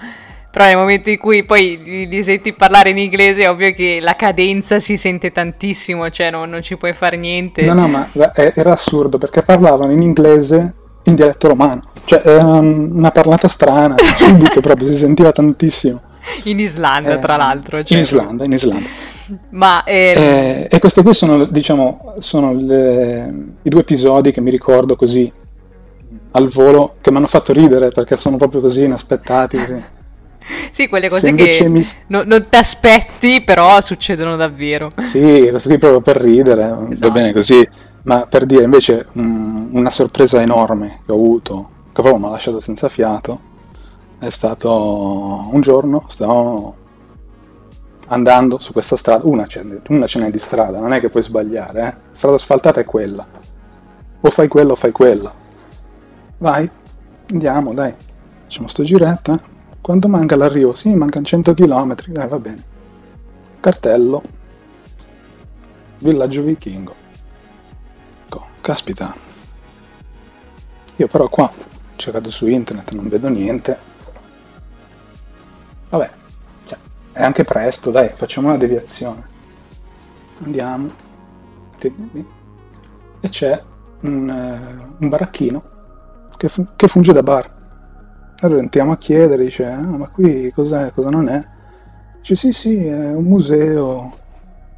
[0.56, 4.00] però nel momento in cui poi li, li senti parlare in inglese è ovvio che
[4.00, 7.66] la cadenza si sente tantissimo, cioè non, non ci puoi fare niente.
[7.66, 11.82] No, no, ma era assurdo, perché parlavano in inglese in dialetto romano.
[12.06, 16.00] Cioè, era una parlata strana, subito proprio, si sentiva tantissimo.
[16.46, 17.84] In Islanda, eh, tra l'altro.
[17.84, 17.98] Cioè.
[17.98, 18.88] In Islanda, in Islanda.
[19.50, 20.18] Ma, ehm...
[20.18, 25.30] eh, e questi qui sono, diciamo, sono le, i due episodi che mi ricordo così
[26.32, 29.58] al volo, che mi hanno fatto ridere perché sono proprio così inaspettati.
[29.58, 29.84] Così.
[30.70, 31.84] Sì, quelle cose che mi...
[32.08, 34.92] no, non ti aspetti, però succedono davvero.
[34.98, 37.08] Sì, questo qui proprio per ridere, esatto.
[37.08, 37.68] va bene così.
[38.04, 42.30] Ma per dire invece um, una sorpresa enorme che ho avuto, che proprio mi ha
[42.30, 43.54] lasciato senza fiato,
[44.20, 46.76] è stato un giorno, stavamo
[48.08, 51.24] andando su questa strada, una ce, una ce n'è di strada, non è che puoi
[51.24, 51.96] sbagliare, eh?
[52.12, 53.26] strada asfaltata è quella,
[54.22, 55.34] o fai quella o fai quella.
[56.38, 56.70] Vai,
[57.32, 57.94] andiamo, dai,
[58.44, 59.55] facciamo sto giretto, eh?
[59.86, 60.74] Quanto manca l'arrivo?
[60.74, 62.64] Sì, mancano 100 km, eh, va bene.
[63.60, 64.22] Cartello,
[66.00, 67.04] villaggio vichingo
[68.66, 69.14] caspita.
[70.96, 71.52] Io però qua
[71.98, 73.78] cercato su internet, non vedo niente.
[75.90, 76.12] Vabbè,
[76.64, 76.80] cioè,
[77.12, 79.28] è anche presto, dai, facciamo una deviazione.
[80.44, 80.88] Andiamo.
[83.20, 83.64] E c'è
[84.00, 85.64] un, uh, un baracchino
[86.36, 87.55] che, che, funge da bar.
[88.40, 91.44] Allora entriamo a chiedere, dice, ah, ma qui cos'è, cosa non è?
[92.18, 94.24] Dice, sì, sì, è un museo.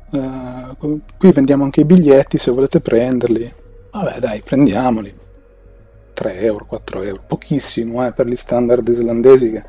[0.10, 3.54] Uh, qui vendiamo anche i biglietti se volete prenderli.
[3.92, 5.14] Vabbè dai, prendiamoli.
[6.14, 9.64] 3 euro, 4 euro, pochissimo eh, per gli standard islandesi che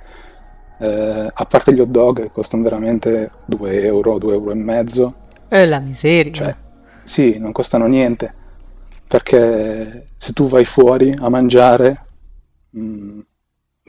[0.79, 5.15] eh, a parte gli hot dog che costano veramente 2 euro, 2 euro e mezzo.
[5.49, 6.33] È la miseria.
[6.33, 6.57] Cioè,
[7.03, 8.35] sì, non costano niente.
[9.07, 12.07] Perché se tu vai fuori a mangiare,
[12.71, 13.21] mh, mm,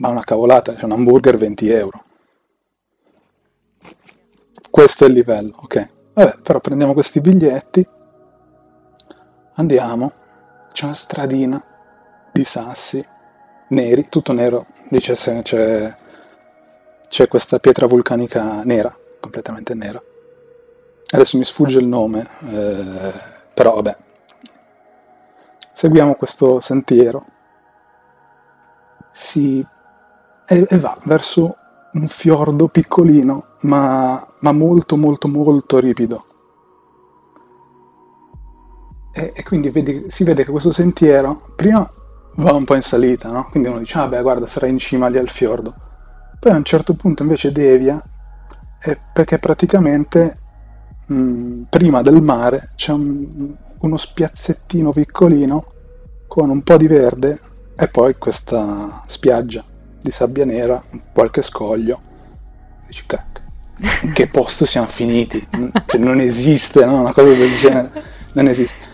[0.00, 2.04] ma una cavolata, c'è un hamburger 20 euro.
[4.70, 5.88] Questo è il livello, ok.
[6.14, 7.86] Vabbè, però prendiamo questi biglietti,
[9.54, 10.12] andiamo,
[10.72, 11.62] c'è una stradina
[12.32, 13.04] di sassi
[13.68, 14.66] neri, tutto nero,
[14.98, 15.96] se c'è,
[17.08, 20.02] c'è questa pietra vulcanica nera, completamente nera.
[21.12, 23.12] Adesso mi sfugge il nome, eh,
[23.52, 23.96] però vabbè.
[25.72, 27.24] Seguiamo questo sentiero
[29.10, 29.64] si,
[30.50, 31.56] e, e va verso
[31.92, 36.24] un fiordo piccolino, ma, ma molto molto molto ripido.
[39.12, 41.88] E, e quindi vedi, si vede che questo sentiero prima
[42.36, 43.46] va un po' in salita, no?
[43.48, 45.74] quindi uno dice, ah beh guarda sarà in cima lì al fiordo,
[46.38, 48.00] poi a un certo punto invece devia
[48.82, 50.38] eh, perché praticamente
[51.06, 55.72] mh, prima del mare c'è un, uno spiazzettino piccolino
[56.26, 57.38] con un po' di verde
[57.76, 59.64] e poi questa spiaggia
[60.00, 60.82] di sabbia nera,
[61.12, 62.00] qualche scoglio.
[62.86, 63.44] Dici, cacchio,
[64.02, 65.46] in che posto siamo finiti?
[65.86, 67.00] Cioè, non esiste no?
[67.00, 68.02] una cosa del genere,
[68.34, 68.88] non esiste.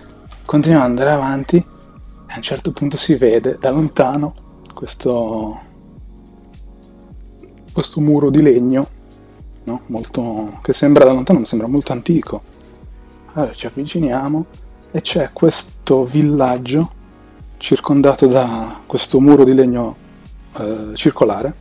[0.44, 4.32] Continuiamo ad andare avanti e a un certo punto si vede da lontano
[4.74, 5.60] questo,
[7.72, 8.88] questo muro di legno,
[9.64, 9.80] no?
[9.86, 12.42] molto, che sembra da lontano, mi sembra molto antico.
[13.32, 14.46] Allora ci avviciniamo
[14.90, 16.92] e c'è questo villaggio
[17.58, 20.04] circondato da questo muro di legno
[20.58, 21.54] eh, circolare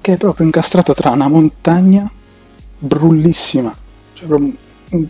[0.00, 2.10] che è proprio incastrato tra una montagna
[2.78, 3.76] brullissima,
[4.14, 4.56] cioè un,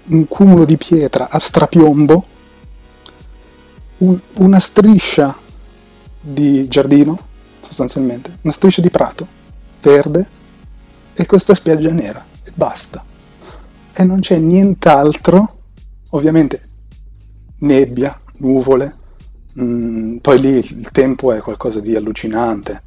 [0.06, 2.26] un cumulo di pietra a strapiombo,
[3.98, 5.38] un, una striscia
[6.20, 7.16] di giardino,
[7.60, 9.28] sostanzialmente, una striscia di prato
[9.80, 10.28] verde
[11.12, 12.26] e questa spiaggia nera.
[12.54, 13.04] basta.
[13.94, 15.58] E non c'è nient'altro,
[16.10, 16.62] ovviamente
[17.58, 18.96] nebbia, nuvole,
[19.60, 22.82] mm, poi lì il tempo è qualcosa di allucinante,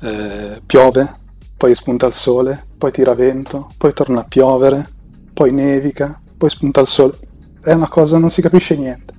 [0.00, 1.16] eh, piove,
[1.56, 4.88] poi spunta il sole, poi tira vento, poi torna a piovere,
[5.32, 7.18] poi nevica, poi spunta il sole,
[7.60, 9.14] è una cosa, non si capisce niente.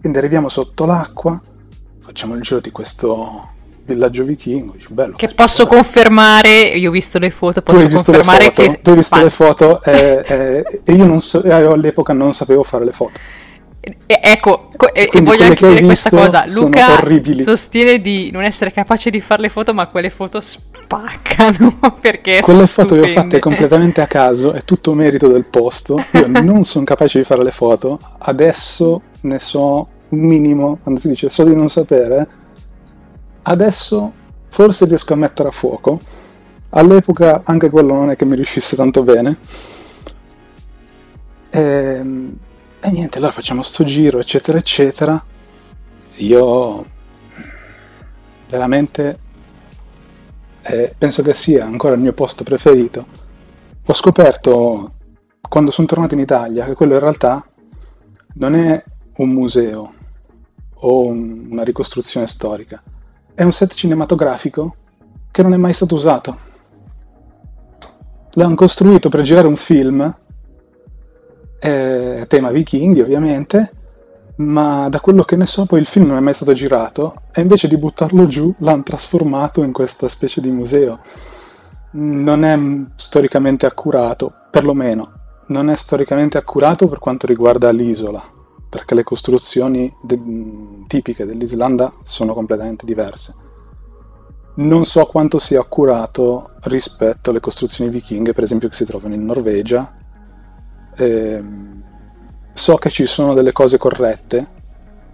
[0.00, 1.40] Quindi arriviamo sotto l'acqua,
[1.98, 4.72] facciamo il giro di questo villaggio vichingo.
[4.72, 8.80] Dici, bello, che posso confermare, io ho visto le foto, posso confermare foto, che...
[8.80, 12.92] Tu hai visto le foto e, e, e io so, all'epoca non sapevo fare le
[12.92, 13.20] foto.
[13.82, 17.02] E, ecco, e, e voglio anche dire questa cosa, Luca
[17.42, 22.66] sostiene di non essere capace di fare le foto, ma quelle foto spaccano perché Quelle
[22.66, 23.06] foto stupende.
[23.06, 27.20] le ho fatte completamente a caso, è tutto merito del posto, io non sono capace
[27.20, 31.70] di fare le foto, adesso ne so un minimo, quando si dice so di non
[31.70, 32.28] sapere,
[33.42, 34.12] adesso
[34.48, 36.00] forse riesco a mettere a fuoco,
[36.70, 39.38] all'epoca anche quello non è che mi riuscisse tanto bene.
[41.52, 42.36] Ehm,
[42.82, 45.22] e niente, allora facciamo sto giro, eccetera, eccetera.
[46.16, 46.86] Io
[48.48, 49.18] veramente
[50.62, 53.06] eh, penso che sia ancora il mio posto preferito.
[53.84, 54.94] Ho scoperto
[55.48, 57.46] quando sono tornato in Italia che quello in realtà
[58.34, 58.82] non è
[59.16, 59.94] un museo
[60.74, 62.82] o un, una ricostruzione storica,
[63.34, 64.76] è un set cinematografico
[65.30, 66.48] che non è mai stato usato.
[68.34, 70.16] L'hanno costruito per girare un film,
[71.60, 73.72] eh, tema vichinghi ovviamente,
[74.36, 77.42] ma da quello che ne so poi il film non è mai stato girato e
[77.42, 80.98] invece di buttarlo giù l'hanno trasformato in questa specie di museo.
[81.92, 82.58] Non è
[82.96, 85.12] storicamente accurato, perlomeno,
[85.48, 88.22] non è storicamente accurato per quanto riguarda l'isola,
[88.68, 93.34] perché le costruzioni de- tipiche dell'Islanda sono completamente diverse.
[94.52, 99.24] Non so quanto sia accurato rispetto alle costruzioni vichinghe, per esempio, che si trovano in
[99.24, 99.92] Norvegia.
[101.00, 101.42] Eh,
[102.52, 104.46] so che ci sono delle cose corrette,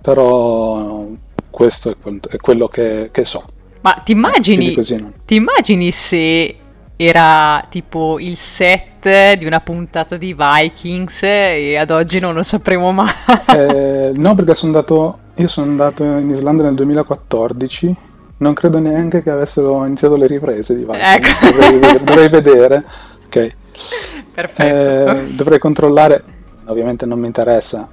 [0.00, 1.06] però
[1.50, 1.94] questo è,
[2.28, 3.44] è quello che, che, so.
[3.82, 6.56] Ma ti immagini, eh, ti immagini se
[6.96, 12.90] era tipo il set di una puntata di Vikings e ad oggi non lo sapremo
[12.90, 13.12] mai.
[13.54, 17.96] Eh, no, perché sono andato, io sono andato in Islanda nel 2014,
[18.38, 21.56] non credo neanche che avessero iniziato le riprese di Vikings, ecco.
[21.56, 22.84] dovrei, dovrei, vedere.
[23.26, 23.56] Ok.
[24.34, 25.10] Perfetto.
[25.10, 26.22] Eh, dovrei controllare,
[26.66, 27.88] ovviamente non mi interessa.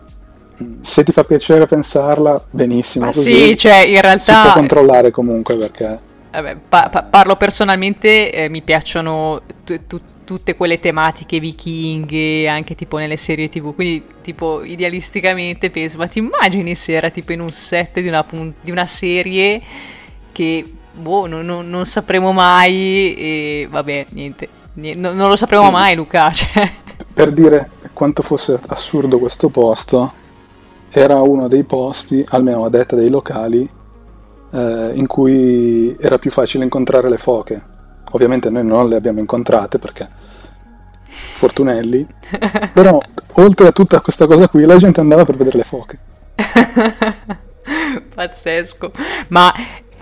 [0.82, 3.06] Se ti fa piacere pensarla, benissimo.
[3.06, 4.34] Ma sì, cioè in realtà...
[4.34, 6.00] Si può controllare comunque perché...
[6.32, 12.76] Vabbè, pa- pa- parlo personalmente, eh, mi piacciono t- t- tutte quelle tematiche vichinghe, anche
[12.76, 17.41] tipo nelle serie tv, quindi tipo idealisticamente penso, ma ti immagini se era tipo in
[17.41, 19.62] un set di una, pun- di una serie
[20.32, 25.71] che, boh, non, non, non, sapremo mai e vabbè, niente, non, non, lo sapremo sì.
[25.71, 26.31] mai Luca.
[26.33, 26.71] Cioè.
[27.13, 30.13] Per dire quanto fosse assurdo questo posto,
[30.89, 33.69] era uno dei posti, almeno a detta dei locali,
[34.51, 37.62] eh, in cui era più facile incontrare le foche.
[38.12, 40.07] Ovviamente noi non le abbiamo incontrate perché
[41.05, 42.05] fortunelli,
[42.73, 42.99] però
[43.33, 45.99] oltre a tutta questa cosa qui la gente andava per vedere le foche.
[48.13, 48.91] Pazzesco.
[49.29, 49.53] Ma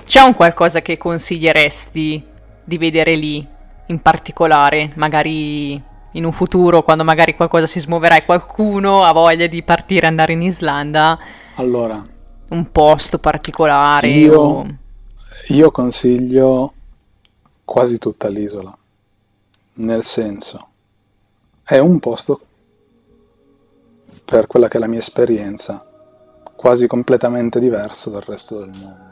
[0.05, 2.25] c'è un qualcosa che consiglieresti
[2.63, 3.47] di vedere lì
[3.91, 5.81] in particolare, magari
[6.13, 10.09] in un futuro, quando magari qualcosa si smuoverà e qualcuno ha voglia di partire e
[10.09, 11.19] andare in Islanda?
[11.55, 12.03] Allora,
[12.49, 14.07] un posto particolare?
[14.07, 14.67] Io, o...
[15.49, 16.73] io consiglio
[17.63, 18.75] quasi tutta l'isola,
[19.75, 20.67] nel senso,
[21.63, 22.41] è un posto,
[24.25, 25.85] per quella che è la mia esperienza,
[26.55, 29.09] quasi completamente diverso dal resto del mondo.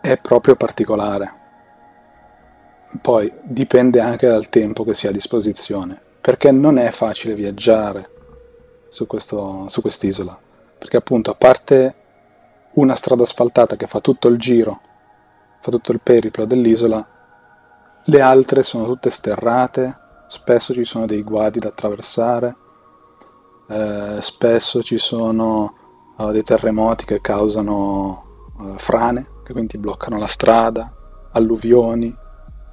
[0.00, 1.44] È proprio particolare.
[3.02, 8.10] Poi dipende anche dal tempo che si ha a disposizione, perché non è facile viaggiare
[8.88, 10.40] su, questo, su quest'isola
[10.78, 11.94] perché appunto a parte
[12.74, 14.80] una strada asfaltata che fa tutto il giro,
[15.60, 17.04] fa tutto il periplo dell'isola,
[18.04, 22.56] le altre sono tutte sterrate, spesso ci sono dei guadi da attraversare,
[23.68, 25.74] eh, spesso ci sono
[26.18, 30.94] uh, dei terremoti che causano uh, frane, che quindi bloccano la strada,
[31.32, 32.14] alluvioni.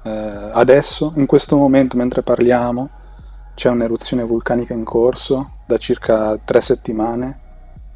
[0.06, 2.90] Eh, adesso, in questo momento, mentre parliamo,
[3.54, 7.40] c'è un'eruzione vulcanica in corso da circa tre settimane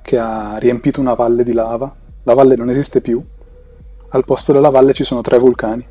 [0.01, 1.95] che ha riempito una valle di lava.
[2.23, 3.23] La valle non esiste più.
[4.11, 5.87] Al posto della valle ci sono tre vulcani.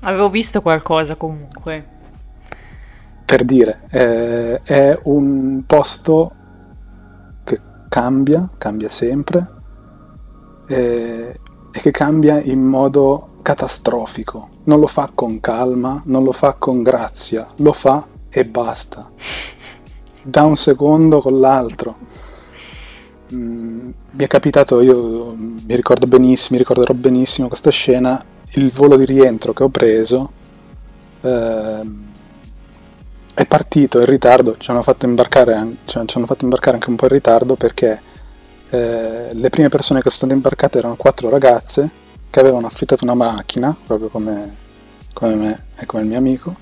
[0.00, 1.86] Avevo visto qualcosa comunque.
[3.26, 6.34] Per dire, eh, è un posto
[7.44, 9.50] che cambia, cambia sempre,
[10.68, 11.38] eh,
[11.72, 16.82] e che cambia in modo catastrofico, non lo fa con calma, non lo fa con
[16.82, 19.10] grazia, lo fa e basta.
[20.22, 21.96] Da un secondo con l'altro.
[23.34, 28.22] Mm, mi è capitato, io mi ricordo benissimo, mi ricorderò benissimo questa scena,
[28.54, 30.30] il volo di rientro che ho preso
[31.22, 31.82] eh,
[33.34, 37.06] è partito in ritardo, ci hanno fatto imbarcare, ci hanno fatto imbarcare anche un po'
[37.06, 38.02] in ritardo perché
[38.70, 42.00] eh, le prime persone che sono state imbarcate erano quattro ragazze
[42.32, 44.56] che avevano affittato una macchina, proprio come,
[45.12, 46.56] come me e come il mio amico,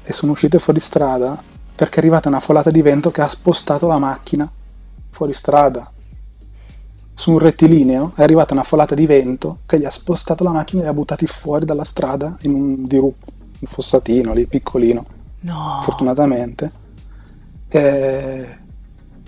[0.00, 1.42] e sono uscite fuori strada
[1.74, 4.48] perché è arrivata una folata di vento che ha spostato la macchina
[5.10, 5.90] fuori strada.
[7.12, 10.82] Su un rettilineo è arrivata una folata di vento che gli ha spostato la macchina
[10.82, 13.26] e li ha buttati fuori dalla strada in un dirupo,
[13.58, 15.04] un fossatino lì piccolino.
[15.40, 15.80] No.
[15.82, 16.72] Fortunatamente.
[17.66, 18.58] E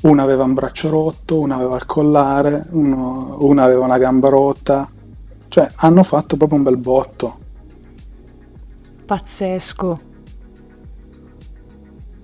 [0.02, 4.88] una aveva un braccio rotto, una aveva il collare, uno, una aveva una gamba rotta.
[5.48, 7.38] Cioè, hanno fatto proprio un bel botto.
[9.04, 10.00] Pazzesco.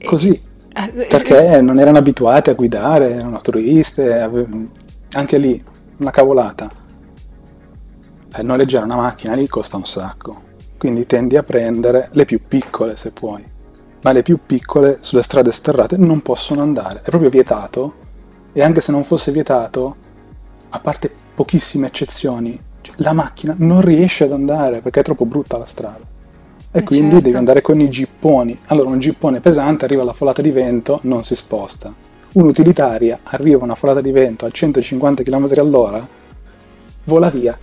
[0.05, 0.53] Così.
[0.77, 4.31] Eh, perché non erano abituati a guidare, erano turiste,
[5.12, 5.62] anche lì
[5.99, 6.70] una cavolata.
[8.29, 10.43] Per noleggiare una macchina lì costa un sacco,
[10.77, 13.53] quindi tendi a prendere le più piccole se puoi
[14.05, 17.01] ma le più piccole sulle strade sterrate non possono andare.
[17.01, 17.95] È proprio vietato
[18.53, 19.97] e anche se non fosse vietato,
[20.68, 25.59] a parte pochissime eccezioni, cioè, la macchina non riesce ad andare perché è troppo brutta
[25.59, 26.12] la strada.
[26.70, 27.24] E eh quindi certo.
[27.24, 28.59] devi andare con i gipponi.
[28.66, 31.93] Allora un gippone pesante arriva alla folata di vento, non si sposta.
[32.32, 36.07] Un'utilitaria arriva una folata di vento a 150 km all'ora,
[37.05, 37.57] vola via.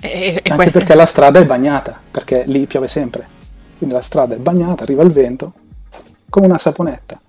[0.00, 0.78] E, e Anche queste...
[0.78, 3.40] perché la strada è bagnata, perché lì piove sempre
[3.82, 5.52] quindi la strada è bagnata, arriva il vento,
[6.30, 7.20] come una saponetta.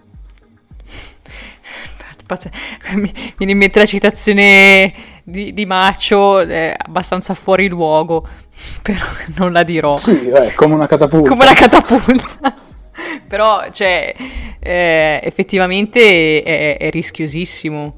[2.93, 4.93] Mi viene in mente la citazione
[5.23, 8.27] di, di Macio, è abbastanza fuori luogo,
[8.81, 9.05] però
[9.37, 9.97] non la dirò.
[9.97, 11.29] Sì, è come una catapulta.
[11.29, 12.55] come una catapulta.
[13.27, 14.13] però, cioè,
[14.59, 17.95] eh, effettivamente è, è rischiosissimo.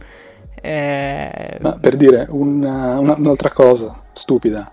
[0.61, 1.57] Eh...
[1.61, 4.71] Ma per dire una, una, un'altra cosa stupida,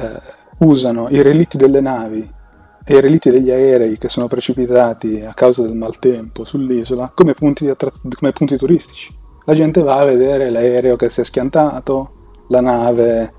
[0.00, 2.40] eh, usano i relitti delle navi
[2.84, 7.68] e i relitti degli aerei che sono precipitati a causa del maltempo sull'isola come punti,
[7.68, 9.21] attraz- come punti turistici.
[9.44, 13.34] La gente va a vedere l'aereo che si è schiantato, la nave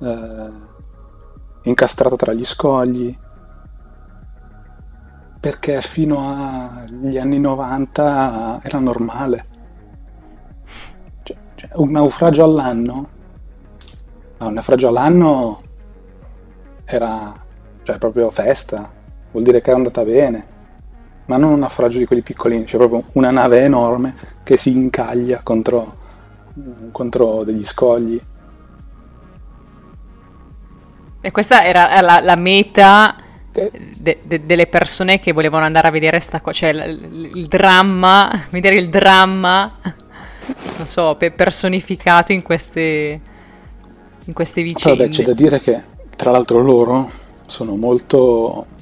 [0.00, 0.50] eh,
[1.62, 3.16] incastrata tra gli scogli,
[5.40, 9.46] perché fino agli anni 90 era normale.
[11.22, 13.08] Cioè, cioè, un naufragio all'anno,
[14.38, 15.62] no, un naufragio all'anno
[16.84, 17.32] era
[17.82, 18.92] cioè proprio festa,
[19.30, 20.48] vuol dire che è andata bene,
[21.30, 25.42] ma non un naufragio di quelli piccolini, cioè proprio una nave enorme che si incaglia
[25.44, 25.96] contro,
[26.90, 28.20] contro degli scogli.
[31.20, 33.14] E questa era la, la meta
[33.52, 38.46] de, de, delle persone che volevano andare a vedere sta cosa, cioè il, il, dramma,
[38.50, 39.78] vedere il dramma,
[40.78, 43.20] non so, personificato in queste,
[44.24, 45.04] in queste vicende.
[45.04, 45.80] Vabbè, c'è da dire che
[46.16, 47.08] tra l'altro loro
[47.46, 48.78] sono molto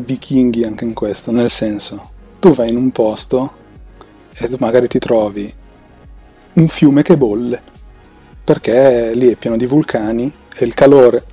[0.00, 3.60] vichinghi anche in questo, nel senso, tu vai in un posto
[4.32, 5.52] e magari ti trovi
[6.54, 7.62] un fiume che bolle,
[8.44, 11.24] perché lì è pieno di vulcani e il calore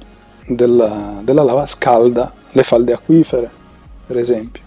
[0.48, 3.50] della, della lava scalda le falde acquifere,
[4.06, 4.64] per esempio.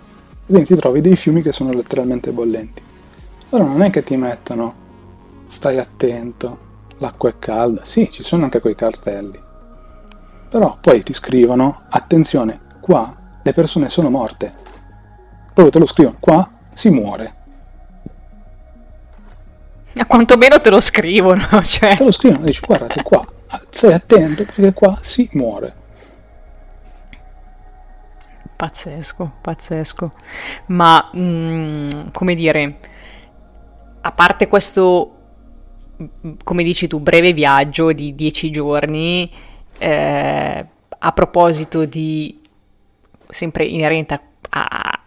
[0.47, 2.83] Quindi ti trovi dei fiumi che sono letteralmente bollenti.
[3.51, 4.81] Allora non è che ti mettono
[5.47, 6.59] stai attento,
[6.99, 9.41] l'acqua è calda, sì, ci sono anche quei cartelli,
[10.49, 14.53] però poi ti scrivono, attenzione, qua le persone sono morte.
[15.53, 17.35] Poi te lo scrivono, qua si muore.
[19.95, 21.97] A quantomeno te lo scrivono, cioè.
[21.97, 23.25] Te lo scrivono, dici guarda che qua,
[23.69, 25.81] stai attento perché qua si muore.
[28.57, 30.13] Pazzesco, pazzesco.
[30.67, 32.79] Ma, mh, mm, come dire,
[34.01, 35.15] a parte questo,
[36.43, 39.31] come dici tu, breve viaggio di dieci giorni,
[39.79, 40.67] eh,
[40.99, 42.42] a proposito di,
[43.33, 44.21] sempre inerente a,
[44.51, 45.01] a,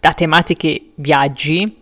[0.00, 1.80] a tematiche viaggi,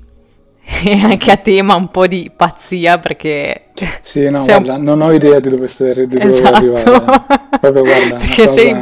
[0.84, 3.66] e anche a tema un po' di pazzia perché
[4.00, 4.82] sì no guarda un...
[4.82, 6.54] non ho idea di dove, stai, di dove esatto.
[6.54, 7.24] arrivare
[7.60, 8.48] proprio guarda perché, cosa...
[8.48, 8.74] sei,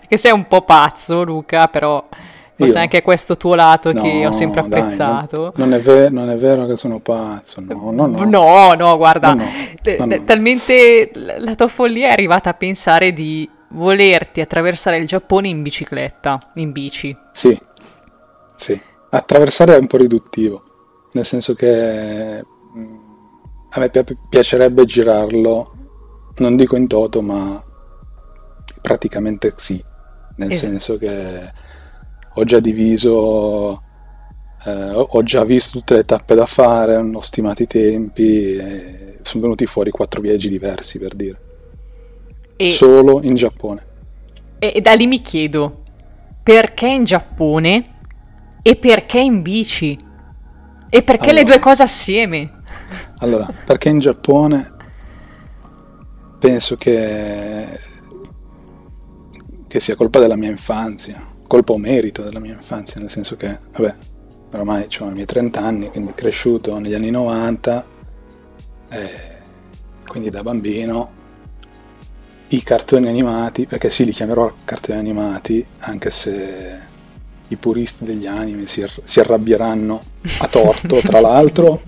[0.00, 2.06] perché sei un po' pazzo Luca però
[2.54, 2.80] forse Io?
[2.82, 6.30] anche questo tuo lato no, che ho sempre apprezzato dai, non, non, è ver- non,
[6.30, 9.48] è vero che sono pazzo no no no no, no guarda no,
[9.80, 15.62] t- talmente la tua follia è arrivata a pensare di volerti attraversare il Giappone in
[15.62, 17.58] bicicletta in bici sì
[18.54, 20.64] sì attraversare è un po' riduttivo
[21.12, 22.44] nel senso che
[22.76, 22.96] mm,
[23.70, 25.82] a me pi- piacerebbe girarlo
[26.36, 27.62] non dico in toto, ma
[28.80, 29.82] praticamente sì,
[30.36, 30.70] nel esatto.
[30.70, 31.52] senso che
[32.34, 33.82] ho già diviso,
[34.64, 38.58] eh, ho già visto tutte le tappe da fare, ho stimato i tempi
[39.22, 41.38] sono venuti fuori quattro viaggi diversi per dire.
[42.64, 43.86] E, Solo in Giappone.
[44.58, 45.82] e da lì mi chiedo,
[46.44, 47.98] perché in Giappone
[48.62, 49.98] e perché in bici?
[50.88, 51.44] E perché le Allora.
[51.54, 52.62] due cose assieme?
[53.18, 54.74] Allora, perché in Giappone
[56.38, 57.66] penso che,
[59.66, 63.58] che sia colpa della mia infanzia, colpa o merito della mia infanzia, nel senso che,
[63.72, 63.94] vabbè,
[64.52, 67.86] ormai ho i miei 30 anni, quindi cresciuto negli anni 90,
[68.90, 69.08] e
[70.06, 71.20] quindi da bambino
[72.56, 76.90] i cartoni animati, perché sì, li chiamerò cartoni animati, anche se
[77.48, 80.02] i puristi degli anime si, ar- si arrabbieranno
[80.38, 81.82] a torto, tra l'altro,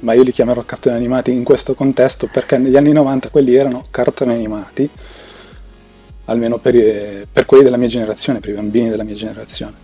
[0.00, 3.84] ma io li chiamerò cartoni animati in questo contesto perché negli anni 90 quelli erano
[3.90, 4.90] cartoni animati,
[6.24, 9.78] almeno per, i- per quelli della mia generazione, per i bambini della mia generazione.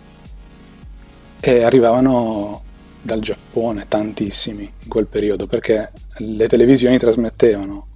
[1.41, 2.65] E arrivavano
[3.01, 7.89] dal Giappone tantissimi in quel periodo perché le televisioni trasmettevano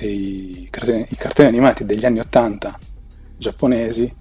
[0.00, 2.78] i cartoni, i cartoni animati degli anni 80
[3.36, 4.14] giapponesi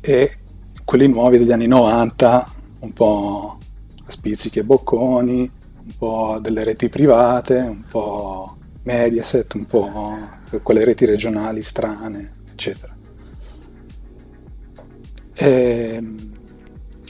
[0.00, 0.36] e
[0.84, 3.58] quelli nuovi degli anni 90, un po'
[4.04, 5.50] a spizzichi e bocconi,
[5.84, 10.28] un po' delle reti private, un po' Mediaset, un po'
[10.62, 12.96] quelle reti regionali strane, eccetera.
[15.34, 16.14] E,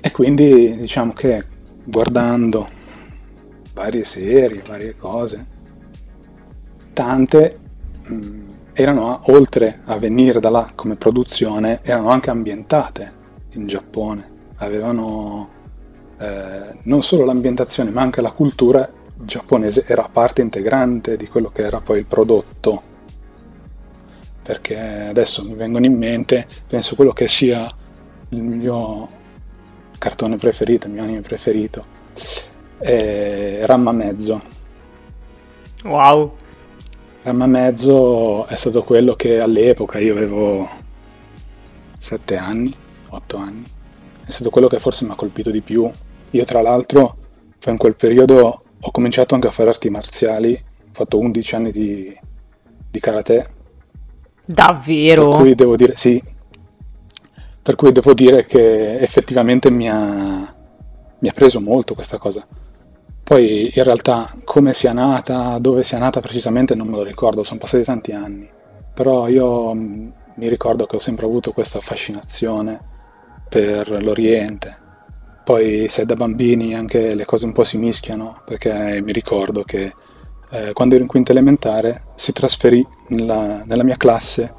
[0.02, 1.44] e quindi diciamo che
[1.84, 2.68] guardando
[3.72, 5.46] varie serie, varie cose,
[6.92, 7.59] tante
[8.72, 13.12] erano a- oltre a venire da là come produzione, erano anche ambientate
[13.52, 14.38] in Giappone.
[14.56, 15.58] Avevano
[16.18, 21.62] eh, non solo l'ambientazione, ma anche la cultura giapponese era parte integrante di quello che
[21.62, 22.82] era poi il prodotto.
[24.42, 27.70] Perché adesso mi vengono in mente, penso quello che sia
[28.30, 29.08] il mio
[29.98, 31.84] cartone preferito, il mio anime preferito,
[32.78, 34.42] è Ramma Mezzo.
[35.84, 36.34] Wow.
[37.22, 40.68] Ramma Mezzo è stato quello che all'epoca io avevo
[41.98, 42.74] 7 anni,
[43.08, 43.64] 8 anni,
[44.24, 45.90] è stato quello che forse mi ha colpito di più.
[46.30, 47.16] Io tra l'altro
[47.66, 52.18] in quel periodo ho cominciato anche a fare arti marziali, ho fatto 11 anni di,
[52.90, 53.34] di karate,
[54.46, 55.28] per Davvero?
[55.28, 56.22] cui devo dire sì,
[57.62, 60.56] per cui devo dire che effettivamente mi ha,
[61.18, 62.46] mi ha preso molto questa cosa.
[63.30, 67.60] Poi in realtà come sia nata, dove sia nata precisamente non me lo ricordo, sono
[67.60, 68.50] passati tanti anni,
[68.92, 72.82] però io mh, mi ricordo che ho sempre avuto questa fascinazione
[73.48, 74.76] per l'Oriente.
[75.44, 79.94] Poi se da bambini anche le cose un po' si mischiano, perché mi ricordo che
[80.50, 84.52] eh, quando ero in quinta elementare si trasferì nella, nella mia classe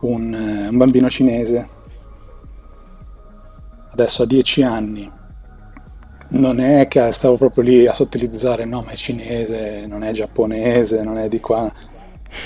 [0.00, 1.68] un, eh, un bambino cinese,
[3.90, 5.12] adesso ha 10 anni.
[6.30, 11.02] Non è che stavo proprio lì a sottilizzare, no, ma è cinese, non è giapponese,
[11.02, 11.72] non è di qua,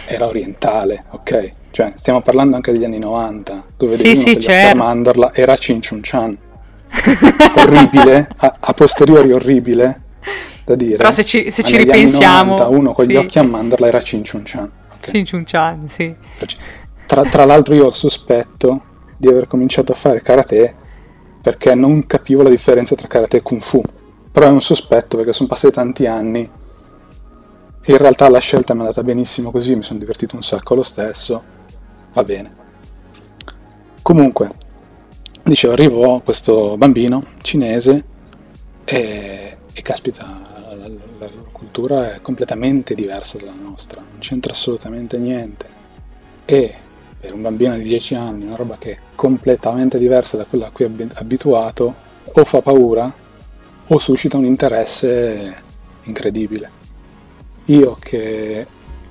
[0.07, 1.51] era orientale, ok?
[1.73, 4.79] Cioè, stiamo parlando anche degli anni 90, dove Sì, sì, gli certo.
[4.79, 6.39] mandarla era Chin Chun Chan.
[7.57, 10.03] Orribile, a, a posteriori orribile
[10.65, 10.97] da dire.
[10.97, 12.53] Però se ci, se ci ripensiamo...
[12.57, 13.17] 90 uno con gli sì.
[13.17, 14.71] occhi a mandorla era Chin Chun Chan.
[14.95, 15.09] ok?
[15.09, 16.15] Sì, Chun-chan, sì.
[17.07, 18.83] Tra, tra l'altro io ho il sospetto
[19.17, 20.75] di aver cominciato a fare karate
[21.43, 23.83] perché non capivo la differenza tra karate e kung fu.
[24.33, 26.51] Però è un sospetto perché sono passati tanti anni
[27.85, 30.75] e in realtà la scelta mi è andata benissimo così, mi sono divertito un sacco
[30.75, 31.45] lo stesso.
[32.13, 32.55] Va bene.
[34.03, 34.51] Comunque,
[35.45, 38.05] dicevo, arrivò questo bambino cinese
[38.85, 40.27] e, e caspita,
[40.75, 40.89] la, la-
[41.19, 45.67] la loro cultura è completamente diversa dalla nostra, non c'entra assolutamente niente.
[46.45, 46.75] E
[47.23, 50.71] per un bambino di 10 anni, una roba che è completamente diversa da quella a
[50.73, 51.95] cui è abi- abituato,
[52.25, 53.15] o fa paura
[53.87, 55.63] o suscita un interesse
[56.03, 56.69] incredibile.
[57.67, 58.67] Io che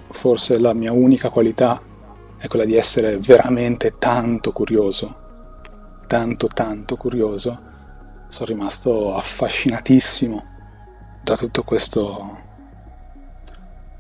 [0.10, 1.82] forse la mia unica qualità
[2.36, 5.16] è quella di essere veramente tanto curioso,
[6.06, 7.62] tanto tanto curioso,
[8.28, 10.46] sono rimasto affascinatissimo
[11.22, 12.42] da tutto questo,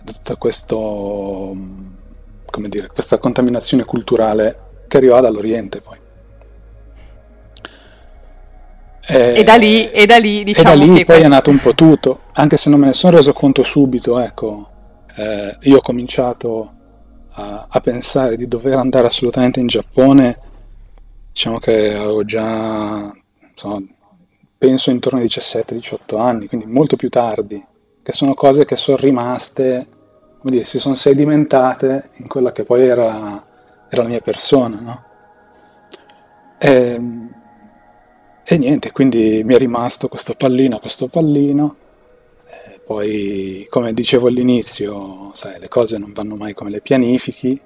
[0.03, 1.55] da tutto questo,
[2.52, 5.97] come dire, questa contaminazione culturale che arrivava dall'Oriente poi.
[9.08, 11.06] E da lì, e da lì e diciamo da lì che...
[11.06, 14.20] poi è nato un po' tutto, anche se non me ne sono reso conto subito,
[14.20, 14.70] ecco,
[15.16, 16.74] eh, io ho cominciato
[17.32, 20.39] a, a pensare di dover andare assolutamente in Giappone,
[21.32, 23.12] diciamo che avevo già,
[23.49, 23.82] insomma,
[24.58, 27.62] penso intorno ai 17-18 anni, quindi molto più tardi,
[28.04, 29.88] che sono cose che sono rimaste
[30.41, 33.45] come dire, si sono sedimentate in quella che poi era,
[33.87, 35.03] era la mia persona, no?
[36.57, 36.99] E,
[38.43, 41.75] e, niente, quindi mi è rimasto questo pallino, questo pallino.
[42.47, 47.61] E poi, come dicevo all'inizio, sai, le cose non vanno mai come le pianifichi,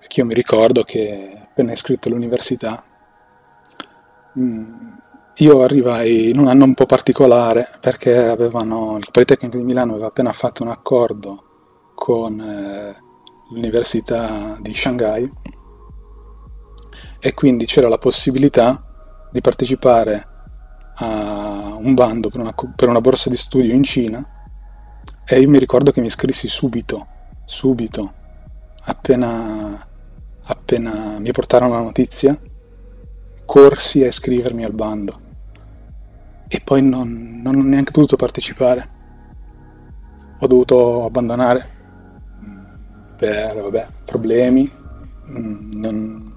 [0.00, 2.84] perché io mi ricordo che appena iscritto all'università,
[4.38, 4.88] mm,
[5.36, 10.08] io arrivai in un anno un po' particolare perché avevano, il Politecnico di Milano aveva
[10.08, 11.44] appena fatto un accordo
[11.98, 12.96] con eh,
[13.50, 15.30] l'Università di Shanghai
[17.18, 20.26] e quindi c'era la possibilità di partecipare
[20.94, 24.24] a un bando per una, per una borsa di studio in Cina
[25.26, 27.06] e io mi ricordo che mi iscrissi subito,
[27.44, 28.14] subito,
[28.84, 29.86] appena,
[30.44, 32.40] appena mi portarono la notizia,
[33.44, 35.20] corsi a iscrivermi al bando
[36.46, 38.96] e poi non, non ho neanche potuto partecipare.
[40.40, 41.77] Ho dovuto abbandonare
[43.18, 44.70] per vabbè, problemi,
[45.30, 46.32] mm, non...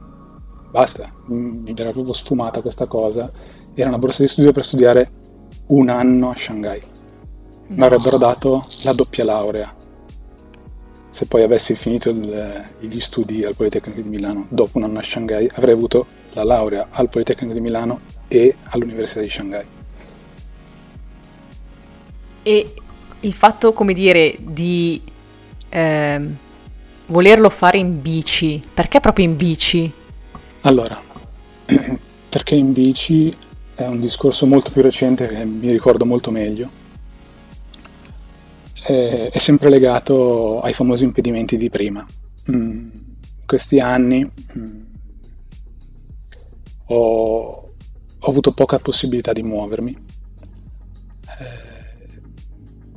[0.72, 3.32] basta, mm, mi era proprio sfumata questa cosa.
[3.74, 5.12] Era una borsa di studio per studiare
[5.68, 6.82] un anno a Shanghai.
[6.82, 7.76] No.
[7.76, 9.74] Mi avrebbero dato la doppia laurea.
[11.10, 15.04] Se poi avessi finito il, gli studi al Politecnico di Milano dopo un anno a
[15.04, 19.66] Shanghai, avrei avuto la laurea al Politecnico di Milano e all'Università di Shanghai.
[22.44, 22.74] E
[23.20, 25.02] il fatto, come dire, di
[25.70, 26.36] eh,
[27.12, 29.92] volerlo fare in bici, perché proprio in bici?
[30.62, 31.00] Allora,
[32.30, 33.32] perché in bici
[33.76, 36.80] è un discorso molto più recente che mi ricordo molto meglio.
[38.84, 42.06] È, è sempre legato ai famosi impedimenti di prima.
[42.50, 42.90] Mm,
[43.46, 44.24] questi anni
[44.58, 44.82] mm,
[46.88, 47.72] ho, ho,
[48.20, 49.98] avuto poca possibilità di muovermi,
[51.40, 52.22] eh,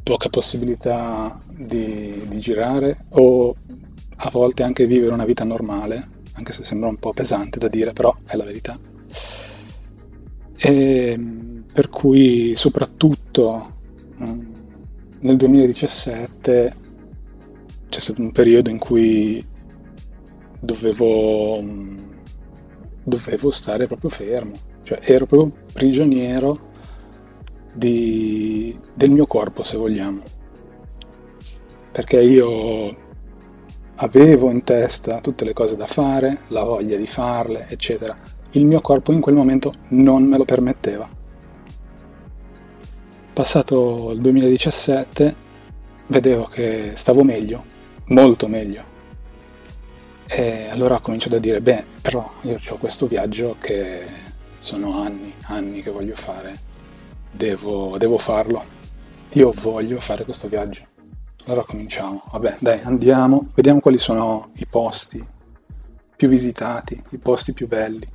[0.03, 3.55] poca possibilità di, di girare o
[4.17, 7.93] a volte anche vivere una vita normale, anche se sembra un po' pesante da dire,
[7.93, 8.79] però è la verità.
[10.57, 11.19] E
[11.73, 13.77] per cui soprattutto
[14.23, 14.53] mm,
[15.21, 16.75] nel 2017
[17.89, 19.45] c'è stato un periodo in cui
[20.61, 21.99] dovevo, mm,
[23.03, 26.71] dovevo stare proprio fermo, cioè ero proprio prigioniero
[27.75, 30.23] di, del mio corpo, se vogliamo.
[31.93, 33.04] Perché io
[33.97, 38.17] avevo in testa tutte le cose da fare, la voglia di farle, eccetera.
[38.53, 41.09] Il mio corpo in quel momento non me lo permetteva.
[43.33, 45.37] Passato il 2017
[46.09, 47.65] vedevo che stavo meglio,
[48.07, 48.93] molto meglio.
[50.27, 54.07] E allora ho cominciato a dire, beh, però io ho questo viaggio che
[54.59, 56.59] sono anni, anni che voglio fare,
[57.31, 58.73] devo, devo farlo.
[59.33, 60.94] Io voglio fare questo viaggio.
[61.47, 62.23] Allora cominciamo.
[62.33, 65.23] Vabbè, dai, andiamo, vediamo quali sono i posti
[66.17, 68.09] più visitati, i posti più belli.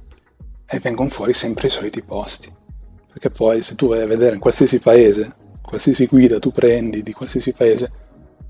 [0.65, 2.51] E vengono fuori sempre i soliti posti.
[3.07, 7.13] Perché poi se tu vai a vedere in qualsiasi paese, qualsiasi guida tu prendi di
[7.13, 7.91] qualsiasi paese,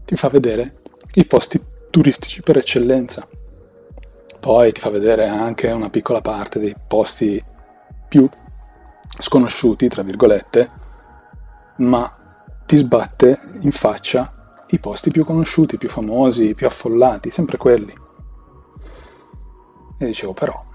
[0.06, 0.82] ti fa vedere
[1.16, 3.28] i posti turistici per eccellenza.
[4.40, 7.44] Poi ti fa vedere anche una piccola parte dei posti
[8.08, 8.30] più
[9.18, 10.72] sconosciuti, tra virgolette,
[11.78, 12.16] ma
[12.66, 14.39] ti sbatte in faccia
[14.72, 17.93] i posti più conosciuti, più famosi, più affollati, sempre quelli.
[19.97, 20.65] E dicevo però,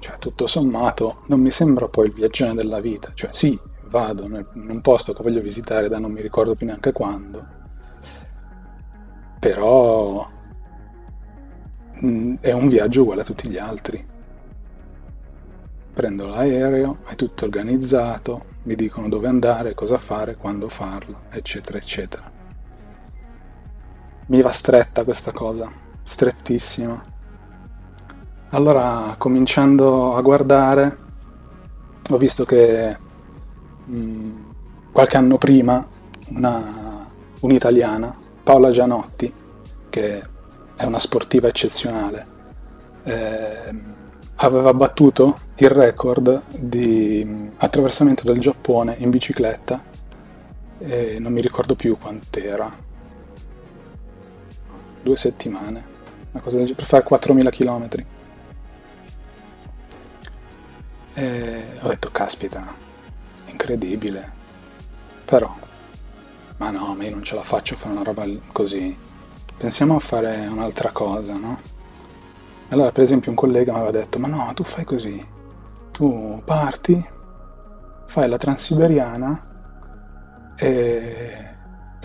[0.00, 4.44] cioè tutto sommato non mi sembra poi il viaggione della vita, cioè sì, vado in
[4.54, 7.46] un posto che voglio visitare da non mi ricordo più neanche quando,
[9.38, 10.28] però
[12.04, 14.08] mm, è un viaggio uguale a tutti gli altri.
[15.92, 22.39] Prendo l'aereo, è tutto organizzato, mi dicono dove andare, cosa fare, quando farlo, eccetera, eccetera
[24.30, 25.70] mi va stretta questa cosa,
[26.02, 27.04] strettissima.
[28.50, 30.98] Allora, cominciando a guardare,
[32.08, 32.96] ho visto che
[33.84, 34.50] mh, mm,
[34.92, 35.84] qualche anno prima
[36.28, 37.06] una,
[37.40, 39.32] un'italiana, Paola Gianotti,
[39.88, 40.22] che
[40.76, 42.26] è una sportiva eccezionale,
[43.02, 43.82] eh,
[44.36, 49.82] aveva battuto il record di mm, attraversamento del Giappone in bicicletta
[50.78, 52.88] e non mi ricordo più quant'era,
[55.02, 55.84] due settimane,
[56.32, 57.88] una cosa del per fare 4.000 km.
[61.14, 62.74] E ho detto, caspita,
[63.46, 64.32] incredibile,
[65.24, 65.54] però,
[66.56, 68.96] ma no, ma io non ce la faccio a fare una roba così,
[69.56, 71.58] pensiamo a fare un'altra cosa, no?
[72.70, 75.24] Allora, per esempio, un collega mi aveva detto, ma no, tu fai così,
[75.90, 77.04] tu parti,
[78.06, 79.46] fai la transiberiana
[80.56, 81.49] E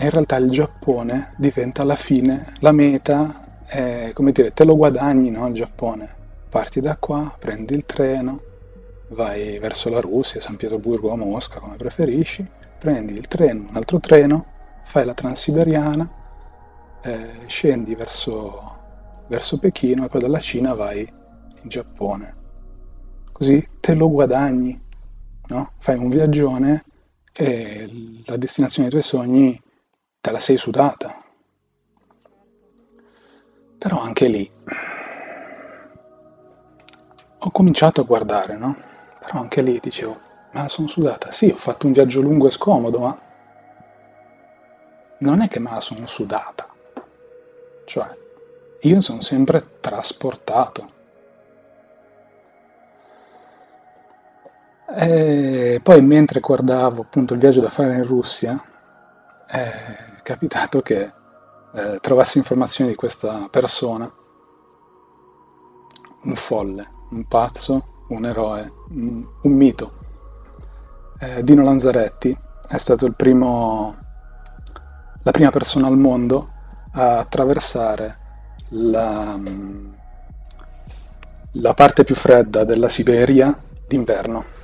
[0.04, 5.30] in realtà il Giappone diventa alla fine la meta, è, come dire, te lo guadagni,
[5.30, 5.46] no?
[5.48, 6.14] Il Giappone.
[6.48, 8.40] Parti da qua, prendi il treno,
[9.08, 12.46] vai verso la Russia, San Pietroburgo o Mosca, come preferisci,
[12.78, 14.46] prendi il treno, un altro treno,
[14.84, 16.08] fai la Transiberiana,
[17.02, 18.76] eh, scendi verso,
[19.28, 22.34] verso Pechino e poi dalla Cina vai in Giappone.
[23.32, 24.80] Così te lo guadagni,
[25.48, 25.72] no?
[25.78, 26.84] Fai un viaggione
[27.32, 29.60] e la destinazione dei tuoi sogni
[30.26, 31.22] te la sei sudata.
[33.78, 34.50] Però anche lì
[37.38, 38.74] ho cominciato a guardare, no?
[39.20, 40.18] Però anche lì dicevo,
[40.50, 41.30] ma la sono sudata.
[41.30, 43.16] Sì, ho fatto un viaggio lungo e scomodo, ma
[45.18, 46.66] non è che me la sono sudata.
[47.84, 48.16] Cioè,
[48.80, 50.94] io sono sempre trasportato.
[54.88, 58.60] E poi mentre guardavo appunto il viaggio da fare in Russia,
[59.46, 61.02] è capitato che
[61.72, 64.12] eh, trovassi informazioni di questa persona,
[66.24, 69.92] un folle, un pazzo, un eroe, un, un mito.
[71.20, 72.36] Eh, Dino Lanzaretti
[72.68, 73.96] è stato primo,
[75.22, 76.50] la prima persona al mondo
[76.90, 78.18] a attraversare
[78.70, 79.38] la,
[81.52, 83.56] la parte più fredda della Siberia
[83.86, 84.55] d'inverno.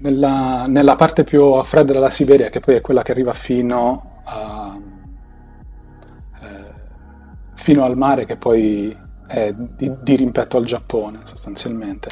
[0.00, 4.78] Nella, nella, parte più fredda della Siberia, che poi è quella che arriva fino, a,
[6.40, 6.72] eh,
[7.54, 8.96] fino al mare, che poi
[9.26, 12.10] è di, di rimpetto al Giappone sostanzialmente.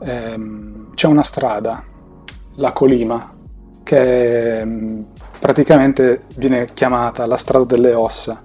[0.00, 1.84] Ehm, c'è una strada,
[2.56, 3.34] la Colima,
[3.82, 5.02] che mm,
[5.38, 8.42] praticamente viene chiamata la strada delle ossa,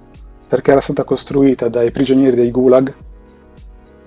[0.47, 2.93] perché era stata costruita dai prigionieri dei Gulag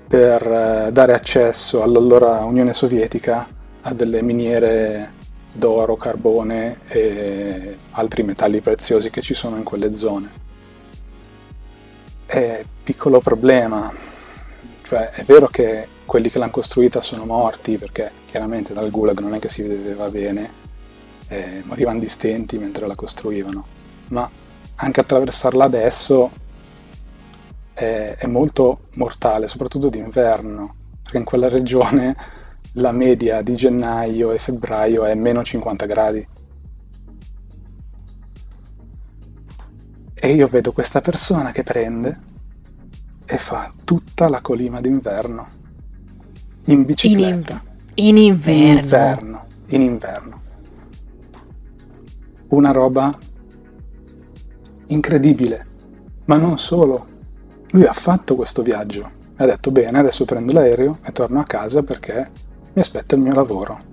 [0.07, 3.54] per eh, dare accesso all'allora Unione Sovietica
[3.87, 5.13] a delle miniere
[5.53, 10.43] d'oro, carbone e altri metalli preziosi che ci sono in quelle zone.
[12.25, 13.93] È piccolo problema,
[14.83, 19.35] cioè è vero che quelli che l'hanno costruita sono morti perché chiaramente dal gulag non
[19.35, 20.51] è che si vedeva bene,
[21.29, 23.67] eh, morivano di stenti mentre la costruivano,
[24.09, 24.29] ma
[24.77, 26.31] anche attraversarla adesso
[27.75, 32.17] è, è molto mortale, soprattutto d'inverno, perché in quella regione
[32.75, 36.29] la media di gennaio e febbraio è meno 50 gradi.
[40.15, 42.21] E io vedo questa persona che prende
[43.27, 45.49] e fa tutta la colima d'inverno
[46.67, 47.63] in bicicletta.
[47.95, 48.63] In, in inverno.
[48.63, 49.47] In inverno.
[49.67, 50.43] In inverno.
[52.49, 53.17] Una roba
[54.87, 55.67] incredibile.
[56.25, 57.07] Ma non solo.
[57.71, 61.83] Lui ha fatto questo viaggio ha detto bene, adesso prendo l'aereo e torno a casa
[61.83, 62.31] perché
[62.75, 63.93] mi aspetta il mio lavoro.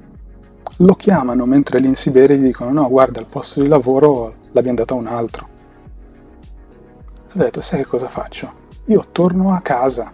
[0.77, 4.77] Lo chiamano mentre lì in Siberia gli dicono no, guarda, il posto di lavoro l'abbiamo
[4.77, 5.47] dato a un altro.
[7.33, 8.51] Ha detto, sai che cosa faccio?
[8.85, 10.11] Io torno a casa.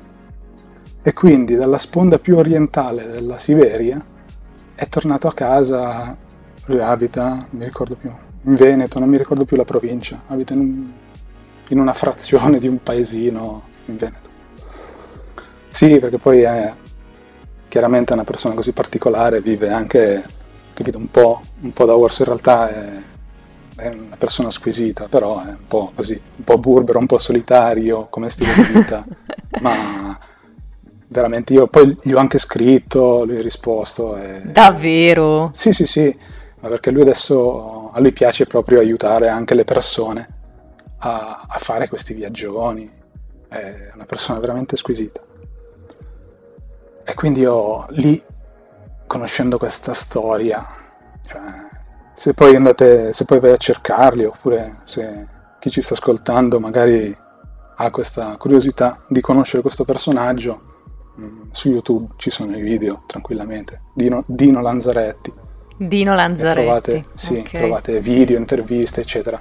[1.01, 4.03] E quindi dalla sponda più orientale della Siberia
[4.75, 6.15] è tornato a casa,
[6.65, 8.11] lui abita, mi ricordo più,
[8.43, 10.91] in Veneto, non mi ricordo più la provincia, abita in, un,
[11.69, 14.29] in una frazione di un paesino in Veneto.
[15.69, 16.73] Sì, perché poi è,
[17.67, 20.23] chiaramente una persona così particolare vive anche,
[20.73, 23.03] capito, un po', un po' da orso, in realtà è,
[23.75, 28.07] è, una persona squisita, però è un po' così, un po' burbero, un po' solitario
[28.09, 29.05] come stile di vita,
[29.61, 30.17] ma
[31.07, 34.17] veramente io poi gli ho anche scritto, lui ha risposto.
[34.17, 34.41] E...
[34.45, 35.51] Davvero?
[35.53, 36.15] Sì, sì, sì,
[36.59, 40.35] ma perché lui adesso, a lui piace proprio aiutare anche le persone
[40.99, 42.89] a, a fare questi viaggioni,
[43.47, 45.21] è una persona veramente squisita.
[47.09, 48.21] E quindi io lì,
[49.07, 50.61] conoscendo questa storia,
[51.25, 51.41] cioè,
[52.13, 55.25] se poi andate, se poi vai a cercarli, oppure se
[55.57, 57.17] chi ci sta ascoltando magari
[57.77, 60.61] ha questa curiosità di conoscere questo personaggio,
[61.15, 63.83] mh, mm, su YouTube ci sono i video tranquillamente.
[63.93, 65.33] Dino, Dino Lanzaretti.
[65.77, 66.61] Dino Lanzaretti.
[66.61, 67.61] Trovate, sì, okay.
[67.61, 69.39] trovate video, interviste, eccetera.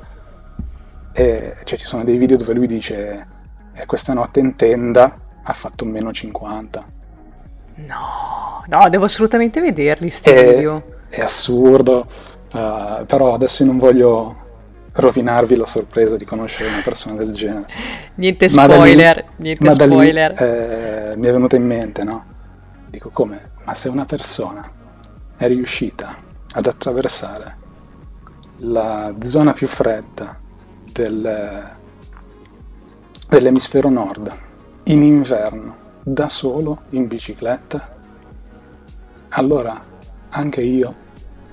[1.12, 3.27] E cioè, ci sono dei video dove lui dice
[3.75, 6.95] eh, questa notte in tenda ha fatto meno 50
[7.77, 10.85] No, no, devo assolutamente vederli sti è, video.
[11.09, 12.07] È assurdo,
[12.53, 14.45] uh, però adesso non voglio
[14.93, 17.66] rovinarvi la sorpresa di conoscere una persona del genere.
[18.14, 20.31] niente spoiler, lì, niente spoiler.
[20.33, 22.24] Lì, eh, mi è venuto in mente, no?
[22.89, 23.51] Dico come?
[23.64, 24.66] Ma se una persona
[25.37, 26.16] è riuscita
[26.53, 27.64] ad attraversare
[28.61, 30.39] la zona più fredda
[30.91, 31.77] del,
[33.29, 34.33] dell'emisfero nord
[34.85, 37.96] in inverno da solo in bicicletta?
[39.30, 39.84] Allora
[40.28, 40.94] anche io,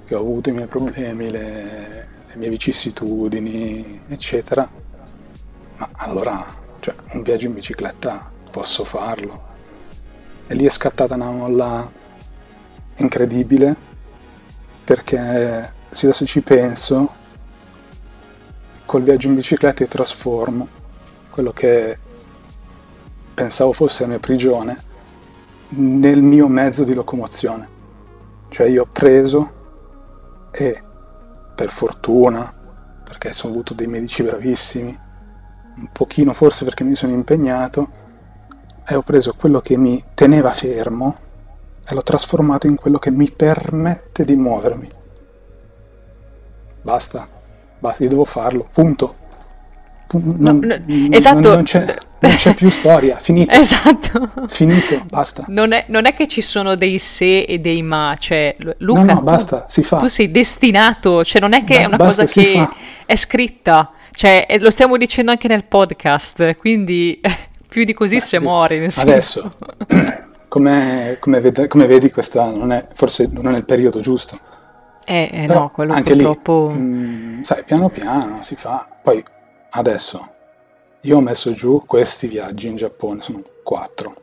[0.05, 4.69] che ho avuto i miei problemi, le, le mie vicissitudini, eccetera,
[5.77, 6.45] ma allora,
[6.81, 9.51] cioè, un viaggio in bicicletta posso farlo.
[10.45, 11.91] E lì è scattata una molla
[12.97, 13.75] incredibile
[14.83, 17.11] perché se adesso ci penso,
[18.85, 20.67] col viaggio in bicicletta io trasformo
[21.31, 21.97] quello che
[23.33, 24.91] pensavo fosse la mia prigione
[25.69, 27.69] nel mio mezzo di locomozione.
[28.49, 29.51] Cioè io ho preso
[30.51, 30.83] e
[31.55, 32.53] per fortuna,
[33.03, 34.99] perché sono avuto dei medici bravissimi,
[35.75, 38.01] un pochino forse perché mi sono impegnato,
[38.85, 41.17] e ho preso quello che mi teneva fermo
[41.85, 44.91] e l'ho trasformato in quello che mi permette di muovermi.
[46.81, 47.27] Basta,
[47.79, 49.21] basta, io devo farlo, punto.
[50.19, 51.39] Non, no, no, esatto.
[51.39, 53.53] Non, non, c'è, non, c'è, più storia, finito.
[53.53, 54.29] Esatto.
[54.47, 55.45] Finito, basta.
[55.47, 59.13] Non è, non è, che ci sono dei se e dei ma, cioè Luca, no,
[59.13, 59.97] no, tu, basta, si fa.
[59.97, 62.75] Tu sei destinato, cioè non è che basta, è una cosa che fa.
[63.05, 67.19] è scritta, cioè lo stiamo dicendo anche nel podcast, quindi
[67.67, 68.43] più di così Beh, se sì.
[68.43, 68.87] muori.
[68.95, 69.55] Adesso,
[70.47, 74.39] come, come, ved- come, vedi, questa non è, forse non è il periodo giusto.
[75.05, 76.71] Eh, eh no, quello anche purtroppo...
[76.71, 78.87] lì, mm, mh, sai, piano piano si fa.
[79.01, 79.23] Poi,
[79.73, 80.29] adesso,
[81.01, 84.15] io ho messo giù questi viaggi in Giappone, sono quattro.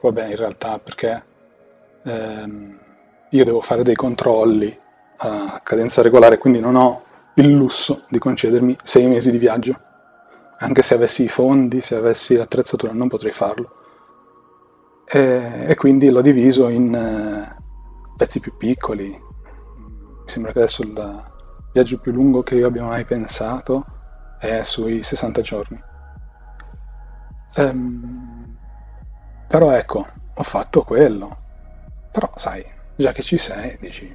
[0.00, 1.24] Vabbè, in realtà perché
[2.04, 2.78] ehm,
[3.30, 4.78] io devo fare dei controlli
[5.18, 9.88] a cadenza regolare, quindi non ho il lusso di concedermi sei mesi di viaggio
[10.62, 13.70] anche se avessi i fondi, se avessi l'attrezzatura, non potrei farlo.
[15.06, 19.08] E, e quindi l'ho diviso in uh, pezzi più piccoli.
[19.08, 21.24] Mi sembra che adesso il
[21.72, 23.86] viaggio più lungo che io abbia mai pensato
[24.40, 25.80] è sui 60 giorni.
[27.56, 28.56] Um,
[29.46, 31.44] però ecco, ho fatto quello.
[32.10, 32.64] Però sai,
[32.94, 34.12] già che ci sei, dici,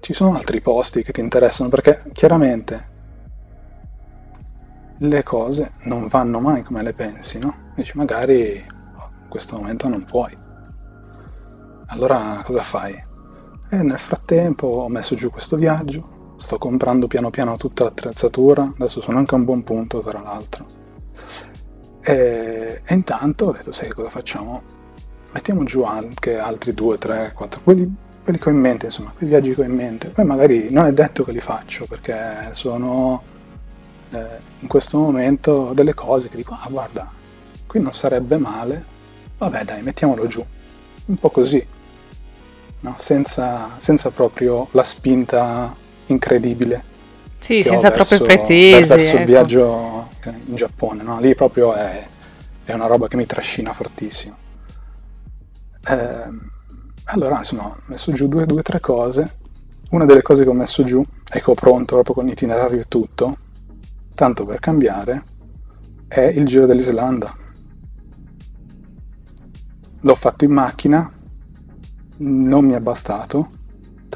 [0.00, 2.92] ci sono altri posti che ti interessano perché chiaramente
[4.98, 7.68] le cose non vanno mai come le pensi, no?
[7.74, 10.36] Dici magari in questo momento non puoi.
[11.86, 12.92] Allora cosa fai?
[13.68, 19.00] E nel frattempo ho messo giù questo viaggio, sto comprando piano piano tutta l'attrezzatura, adesso
[19.00, 20.66] sono anche a un buon punto tra l'altro.
[22.02, 24.62] E, e intanto ho detto, sai cosa facciamo?
[25.32, 29.28] Mettiamo giù anche altri due, tre, quattro, quelli, quelli che ho in mente, insomma, quei
[29.28, 30.10] viaggi che ho in mente.
[30.10, 33.22] Poi magari non è detto che li faccio perché sono
[34.10, 37.10] eh, in questo momento delle cose che dico, ah guarda,
[37.66, 38.84] qui non sarebbe male,
[39.38, 40.44] vabbè dai, mettiamolo giù,
[41.06, 41.64] un po' così,
[42.80, 42.94] no?
[42.96, 45.74] senza, senza proprio la spinta
[46.06, 46.94] incredibile.
[47.38, 48.94] Sì, senza troppe pretese.
[48.94, 49.18] Verso ecco.
[49.18, 51.20] il viaggio in Giappone, no?
[51.20, 52.08] lì proprio è,
[52.64, 54.36] è, una roba che mi trascina fortissimo.
[55.88, 56.54] Eh,
[57.04, 59.38] allora, insomma, ho messo giù due o tre cose.
[59.90, 62.84] Una delle cose che ho messo giù e che ho pronto proprio con l'itinerario e
[62.88, 63.36] tutto
[64.16, 65.24] tanto per cambiare,
[66.08, 67.36] è il Giro dell'Islanda.
[70.00, 71.12] L'ho fatto in macchina,
[72.18, 73.50] non mi è bastato,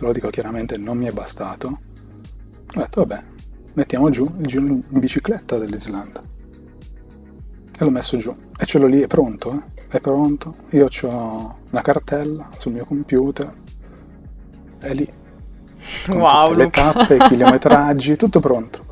[0.01, 1.69] te lo dico chiaramente, non mi è bastato.
[1.69, 3.23] Ho detto, vabbè,
[3.75, 6.23] mettiamo giù il giro in bicicletta dell'Islanda.
[7.79, 8.35] E l'ho messo giù.
[8.59, 9.87] E ce l'ho lì, è pronto, eh?
[9.89, 10.55] È pronto.
[10.71, 13.55] Io ho una cartella sul mio computer.
[14.79, 15.07] È lì.
[16.07, 18.89] Con wow, le tappe, i chilometraggi, tutto pronto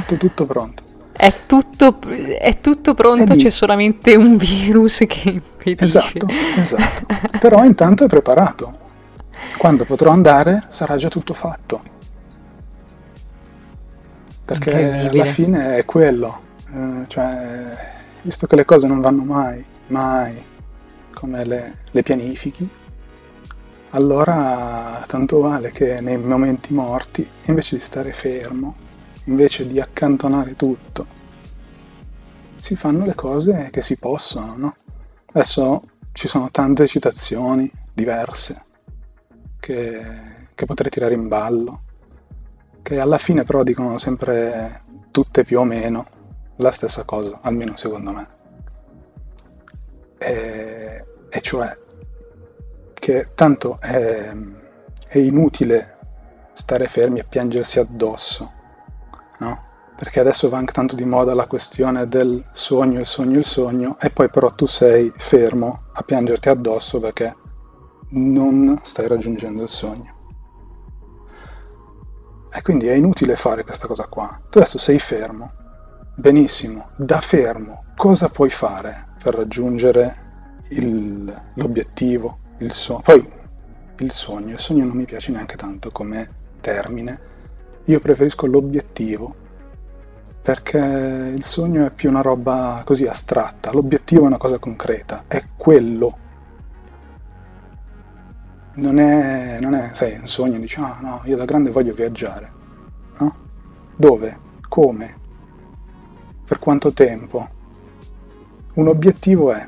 [0.00, 0.82] tutto, tutto pronto.
[1.12, 1.98] È tutto,
[2.38, 5.84] è tutto pronto, c'è solamente un virus che impedisce.
[5.84, 6.26] Esatto,
[6.56, 7.06] esatto.
[7.40, 8.84] Però intanto è preparato.
[9.58, 11.94] Quando potrò andare sarà già tutto fatto.
[14.44, 16.40] Perché alla fine è quello.
[16.72, 17.76] Eh, cioè,
[18.22, 20.44] visto che le cose non vanno mai, mai
[21.12, 22.68] come le, le pianifichi,
[23.90, 28.76] allora tanto vale che nei momenti morti, invece di stare fermo,
[29.24, 31.06] invece di accantonare tutto,
[32.58, 34.76] si fanno le cose che si possono, no?
[35.32, 35.82] Adesso
[36.12, 38.65] ci sono tante citazioni diverse
[39.66, 41.82] che, che potrei tirare in ballo,
[42.82, 46.06] che alla fine però dicono sempre tutte più o meno
[46.56, 48.28] la stessa cosa, almeno secondo me.
[50.18, 51.76] E, e cioè
[52.94, 54.32] che tanto è,
[55.08, 55.98] è inutile
[56.52, 58.52] stare fermi a piangersi addosso
[59.40, 59.64] no?
[59.96, 63.96] Perché adesso va anche tanto di moda la questione del sogno, il sogno, il sogno,
[63.98, 67.34] e poi però tu sei fermo a piangerti addosso perché
[68.16, 70.14] non stai raggiungendo il sogno.
[72.52, 74.40] E quindi è inutile fare questa cosa qua.
[74.50, 75.52] Tu adesso sei fermo.
[76.14, 80.16] Benissimo, da fermo cosa puoi fare per raggiungere
[80.70, 83.02] il, l'obiettivo, il sogno?
[83.02, 83.32] Poi
[83.98, 87.34] il sogno, il sogno non mi piace neanche tanto come termine
[87.88, 89.44] io preferisco l'obiettivo
[90.42, 95.42] perché il sogno è più una roba così astratta, l'obiettivo è una cosa concreta, è
[95.56, 96.18] quello.
[98.78, 102.52] Non è, non è sai, un sogno, dici, ah no, io da grande voglio viaggiare.
[103.18, 103.36] No?
[103.96, 104.38] Dove?
[104.68, 105.16] Come?
[106.46, 107.48] Per quanto tempo?
[108.74, 109.66] Un obiettivo è,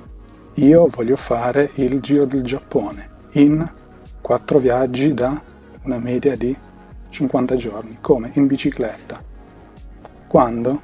[0.54, 3.66] io voglio fare il giro del Giappone in
[4.20, 5.40] quattro viaggi da
[5.84, 6.54] una media di
[7.08, 7.98] 50 giorni.
[8.02, 8.30] Come?
[8.34, 9.22] In bicicletta.
[10.26, 10.82] Quando?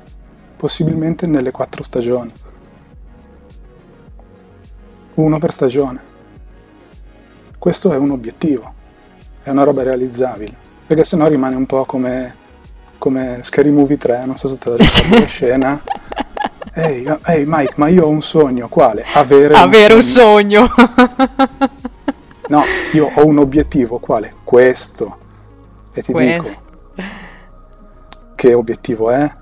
[0.57, 2.33] Possibilmente nelle quattro stagioni.
[5.17, 6.14] Uno per stagione.
[7.65, 8.75] Questo è un obiettivo,
[9.43, 10.55] è una roba realizzabile,
[10.87, 12.35] perché sennò rimane un po' come,
[12.99, 15.83] come Scary Movie 3, non so se te la ricordi la scena.
[16.75, 19.03] Ehi, hey, Mike, ma io ho un sogno, quale?
[19.15, 20.61] Avere, Avere un sogno.
[20.61, 21.49] Un sogno.
[22.49, 24.35] no, io ho un obiettivo, quale?
[24.45, 25.17] Questo.
[25.95, 26.65] E ti Questo.
[26.95, 27.09] dico
[28.35, 29.35] che obiettivo è,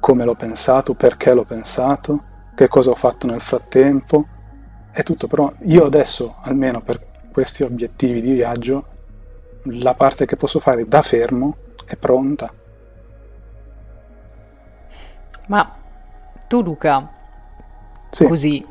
[0.00, 2.22] come l'ho pensato, perché l'ho pensato,
[2.54, 4.26] che cosa ho fatto nel frattempo.
[4.90, 8.86] È tutto, però io adesso, almeno per questi obiettivi di viaggio,
[9.64, 12.52] la parte che posso fare da fermo è pronta.
[15.48, 15.70] Ma
[16.46, 17.10] tu Luca,
[18.10, 18.26] sì.
[18.26, 18.64] così,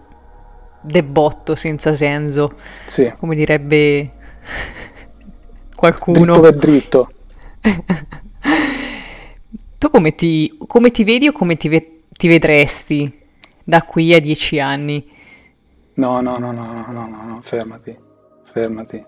[0.82, 2.56] debotto senza senso,
[2.86, 3.14] sì.
[3.20, 4.12] come direbbe
[5.76, 6.34] qualcuno.
[6.34, 7.10] Dritto per dritto.
[9.78, 13.20] tu come ti, come ti, vedi o come ti, ve- ti vedresti
[13.64, 15.10] da qui a dieci anni?
[15.96, 17.96] No, no, no, no, no, no, no, fermati,
[18.52, 19.06] fermati.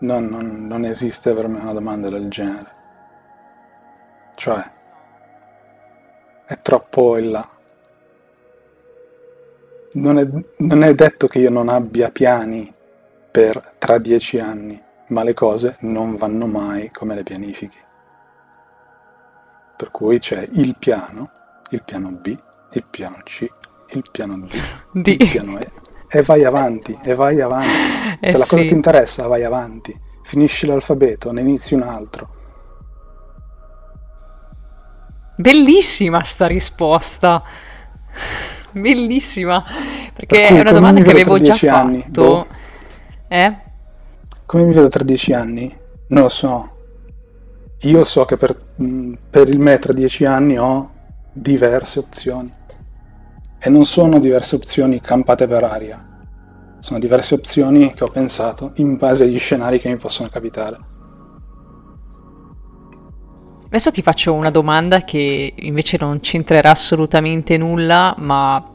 [0.00, 2.80] Non, non, non esiste per me una domanda del genere.
[4.34, 4.70] Cioè,
[6.44, 7.48] è troppo in là.
[9.94, 10.26] Non è,
[10.56, 12.72] non è detto che io non abbia piani
[13.30, 17.78] per tra dieci anni, ma le cose non vanno mai come le pianifichi.
[19.76, 21.30] Per cui c'è il piano,
[21.70, 22.36] il piano B,
[22.72, 23.48] il piano C,
[23.90, 24.58] il piano D,
[24.92, 25.06] D.
[25.06, 25.70] il piano E,
[26.14, 28.18] e vai avanti, e vai avanti.
[28.20, 29.98] Eh Se la cosa ti interessa, vai avanti.
[30.22, 32.28] Finisci l'alfabeto, ne inizi un altro.
[35.36, 37.42] Bellissima sta risposta.
[38.72, 39.64] Bellissima.
[40.12, 41.74] Perché cui, è una domanda che avevo già fatto.
[41.74, 42.46] Anni, boh.
[43.28, 43.56] Eh?
[44.44, 45.74] Come mi vedo tra dieci anni?
[46.08, 46.76] Non lo so.
[47.80, 48.54] Io so che per,
[49.30, 50.90] per il me tra dieci anni ho
[51.32, 52.52] diverse opzioni.
[53.64, 56.04] E non sono diverse opzioni campate per aria.
[56.80, 60.78] Sono diverse opzioni che ho pensato in base agli scenari che mi possono capitare.
[63.66, 68.68] Adesso ti faccio una domanda che invece non c'entrerà assolutamente nulla, ma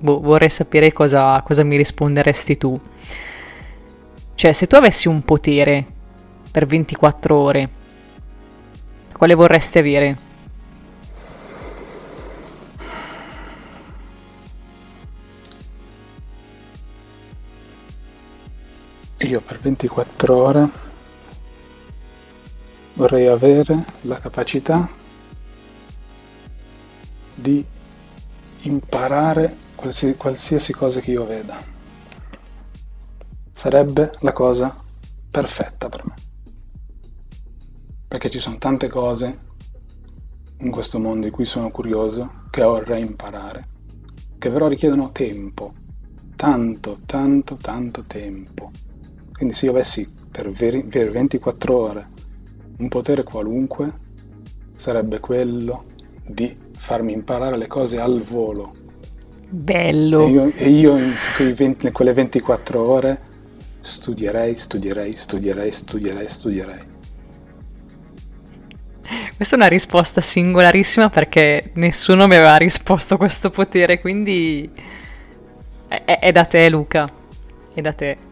[0.00, 2.78] boh, vorrei sapere cosa, cosa mi risponderesti tu.
[4.34, 5.86] Cioè, se tu avessi un potere
[6.50, 7.70] per 24 ore,
[9.16, 10.30] quale vorresti avere?
[19.22, 20.68] Io per 24 ore
[22.94, 24.90] vorrei avere la capacità
[27.32, 27.64] di
[28.62, 31.56] imparare qualsiasi, qualsiasi cosa che io veda
[33.52, 34.76] sarebbe la cosa
[35.30, 36.14] perfetta per me.
[38.08, 39.38] Perché ci sono tante cose
[40.58, 43.68] in questo mondo di cui sono curioso, che vorrei imparare,
[44.36, 45.74] che però richiedono tempo,
[46.34, 48.90] tanto, tanto, tanto tempo.
[49.42, 52.08] Quindi se io avessi per 24 ore
[52.78, 53.92] un potere qualunque,
[54.76, 55.86] sarebbe quello
[56.24, 58.72] di farmi imparare le cose al volo.
[59.48, 60.26] Bello!
[60.26, 61.12] E io, e io in,
[61.56, 63.20] 20, in quelle 24 ore
[63.80, 66.80] studierei, studierei, studierei, studierei, studierei.
[69.34, 74.70] Questa è una risposta singolarissima perché nessuno mi aveva risposto a questo potere, quindi
[75.88, 77.10] è, è, da te Luca,
[77.74, 78.30] è da te.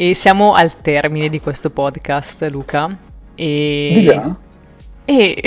[0.00, 2.96] E siamo al termine di questo podcast, Luca.
[3.34, 3.90] E...
[3.92, 4.34] Di già?
[5.04, 5.36] E...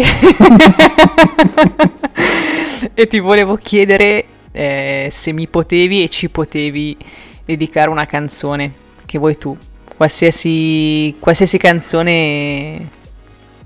[2.94, 6.96] e ti volevo chiedere eh, se mi potevi e ci potevi
[7.44, 8.72] dedicare una canzone
[9.08, 9.58] che vuoi tu.
[9.98, 12.90] Qualsiasi, qualsiasi canzone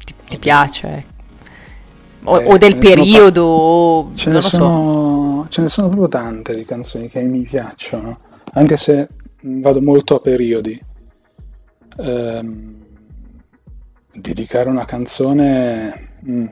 [0.06, 0.88] ti, ti piace.
[0.88, 2.30] Ecco.
[2.30, 5.50] O, eh, o, del periodo, o, ce ne, sono, so.
[5.50, 8.20] ce ne sono proprio tante di canzoni che mi piacciono,
[8.54, 9.10] anche se
[9.42, 10.80] vado molto a periodi.
[12.00, 12.86] Ehm,
[14.14, 16.46] dedicare una canzone mm,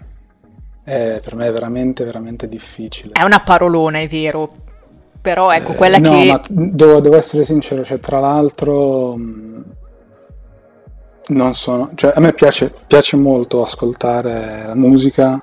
[0.84, 3.14] è per me veramente, veramente difficile.
[3.14, 4.52] È una parolona, è vero,
[5.20, 6.26] però ecco quella eh, no, che...
[6.26, 9.18] ma devo, devo, essere sincero, cioè tra l'altro
[11.28, 15.42] non sono, cioè a me piace, piace molto ascoltare la musica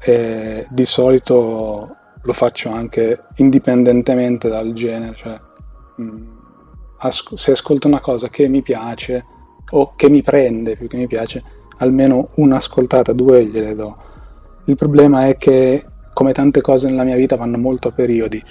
[0.00, 5.38] e di solito lo faccio anche indipendentemente dal genere, cioè
[5.96, 6.31] mh, mm,
[7.02, 9.26] asco- se ascolto una cosa che mi piace
[9.70, 11.42] o che mi prende più che mi piace,
[11.78, 13.96] almeno un'ascoltata, due gliele do.
[14.64, 18.42] Il problema è che come tante cose nella mia vita vanno molto a periodi.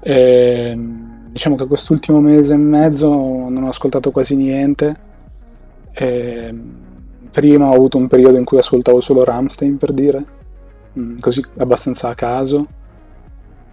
[0.00, 3.08] E, ehm, diciamo che quest'ultimo mese e mezzo
[3.48, 4.94] non ho ascoltato quasi niente.
[5.92, 6.06] E,
[6.48, 10.32] ehm, prima ho avuto un periodo in cui ascoltavo solo Ramstein per dire,
[10.98, 12.68] mm, così abbastanza a caso.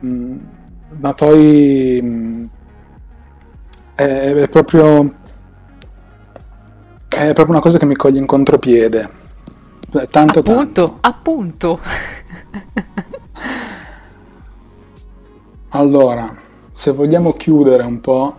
[0.06, 0.38] Mm,
[1.02, 2.31] ma poi mm,
[4.02, 5.14] è, è, proprio
[7.08, 9.10] è proprio una cosa che mi coglie in contropiede.
[10.10, 10.98] Tanto, appunto, tanto.
[11.02, 11.80] appunto.
[15.70, 16.34] allora,
[16.72, 18.38] se vogliamo chiudere un po',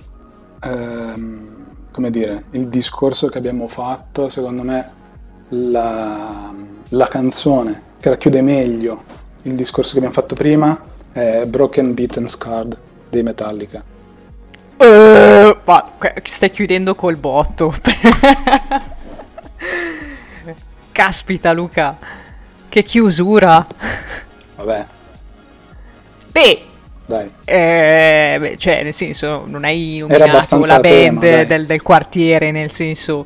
[0.63, 4.91] ehm, come dire, il discorso che abbiamo fatto, secondo me
[5.51, 6.53] la,
[6.89, 9.03] la canzone che racchiude meglio
[9.43, 10.81] il discorso che abbiamo fatto prima
[11.13, 12.77] è Broken Beaten Scarred
[13.11, 13.85] dei Metallica.
[14.79, 15.93] Uh, ma
[16.23, 17.75] stai chiudendo col botto.
[20.93, 21.97] Caspita Luca,
[22.69, 23.65] che chiusura.
[24.57, 24.87] Vabbè.
[26.31, 26.63] Beh,
[27.07, 27.31] dai.
[27.45, 32.71] Eh, beh, cioè, nel senso, non hai nominato la band tema, del, del, quartiere, nel
[32.71, 33.25] senso...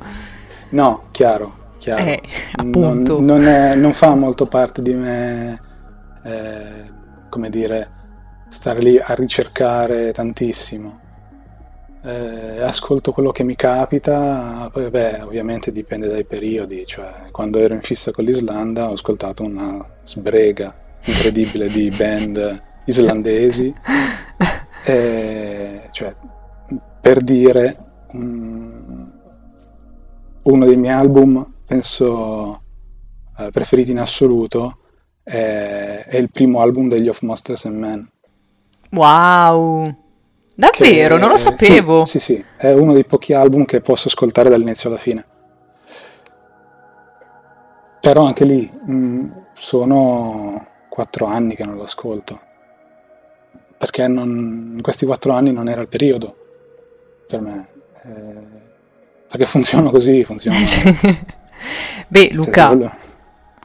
[0.70, 2.03] No, chiaro, chiaro.
[2.05, 2.22] Eh,
[2.57, 3.20] appunto.
[3.20, 5.61] Non, non, è, non, fa molto parte di me,
[6.24, 6.91] eh,
[7.28, 7.91] come dire,
[8.49, 11.01] stare lì a ricercare tantissimo.
[12.07, 17.74] Eh, ascolto quello che mi capita, poi beh, ovviamente dipende dai periodi, cioè quando ero
[17.74, 23.74] in fissa con l'Islanda ho ascoltato una sbrega incredibile di band islandesi,
[24.86, 26.16] eh, cioè,
[27.00, 27.76] per dire
[28.12, 29.12] um,
[30.42, 32.62] uno dei miei album, penso
[33.36, 34.78] eh, preferiti in assoluto,
[35.24, 38.09] è, è, il primo album degli Of Monsters and Men.
[38.92, 40.04] Wow!
[40.57, 41.14] Davvero?
[41.14, 42.04] Che, non lo sapevo.
[42.04, 45.24] Sì, sì, sì, è uno dei pochi album che posso ascoltare dall'inizio alla fine.
[48.00, 52.40] Però anche lì mh, mm, sono quattro anni che non lo ascolto
[53.76, 56.36] perché non, in questi quattro anni non era il periodo
[57.26, 57.68] per me.
[58.04, 58.64] Eh,
[59.28, 60.59] perché funziona così, funziona.
[62.09, 62.88] Beh, Luca, sì,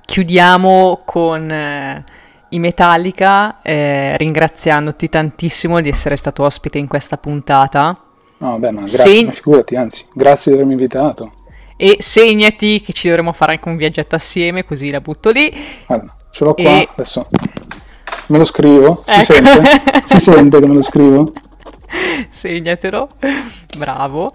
[0.04, 2.04] chiudiamo con eh,
[2.52, 7.96] i Metallica, eh, ringraziandoti tantissimo di essere stato ospite in questa puntata.
[8.38, 11.34] No, beh, ma grazie, Segn- ma figurati, anzi, grazie di avermi invitato.
[11.76, 15.52] E segnati che ci dovremo fare anche un viaggetto assieme, così la butto lì.
[15.86, 16.88] Guarda, ce l'ho qua, e...
[16.92, 17.28] adesso
[18.28, 19.04] Me lo scrivo?
[19.06, 19.24] Si, ecco.
[19.24, 19.82] sente?
[20.06, 21.32] si sente che me lo scrivo?
[22.30, 23.10] Segnatelo,
[23.78, 24.30] bravo.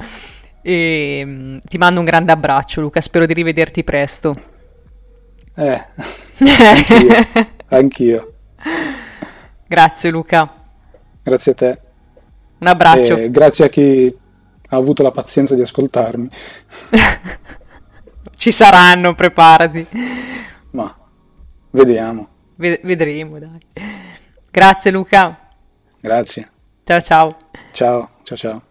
[0.63, 3.01] E mm, ti mando un grande abbraccio, Luca.
[3.01, 4.35] Spero di rivederti presto.
[5.55, 5.85] Eh.
[7.69, 8.35] anch'io.
[9.67, 10.51] Grazie, Luca.
[11.23, 11.81] Grazie a te.
[12.59, 13.17] Un abbraccio.
[13.17, 14.17] E grazie a chi
[14.69, 16.29] ha avuto la pazienza di ascoltarmi.
[18.37, 19.87] Ci saranno, preparati.
[20.71, 20.95] Ma
[21.71, 22.29] vediamo.
[22.57, 23.59] Ved- vedremo, dai.
[24.51, 25.49] Grazie Luca.
[26.01, 26.51] Grazie.
[26.85, 27.37] Ciao ciao.
[27.73, 28.63] Ciao, ciao ciao.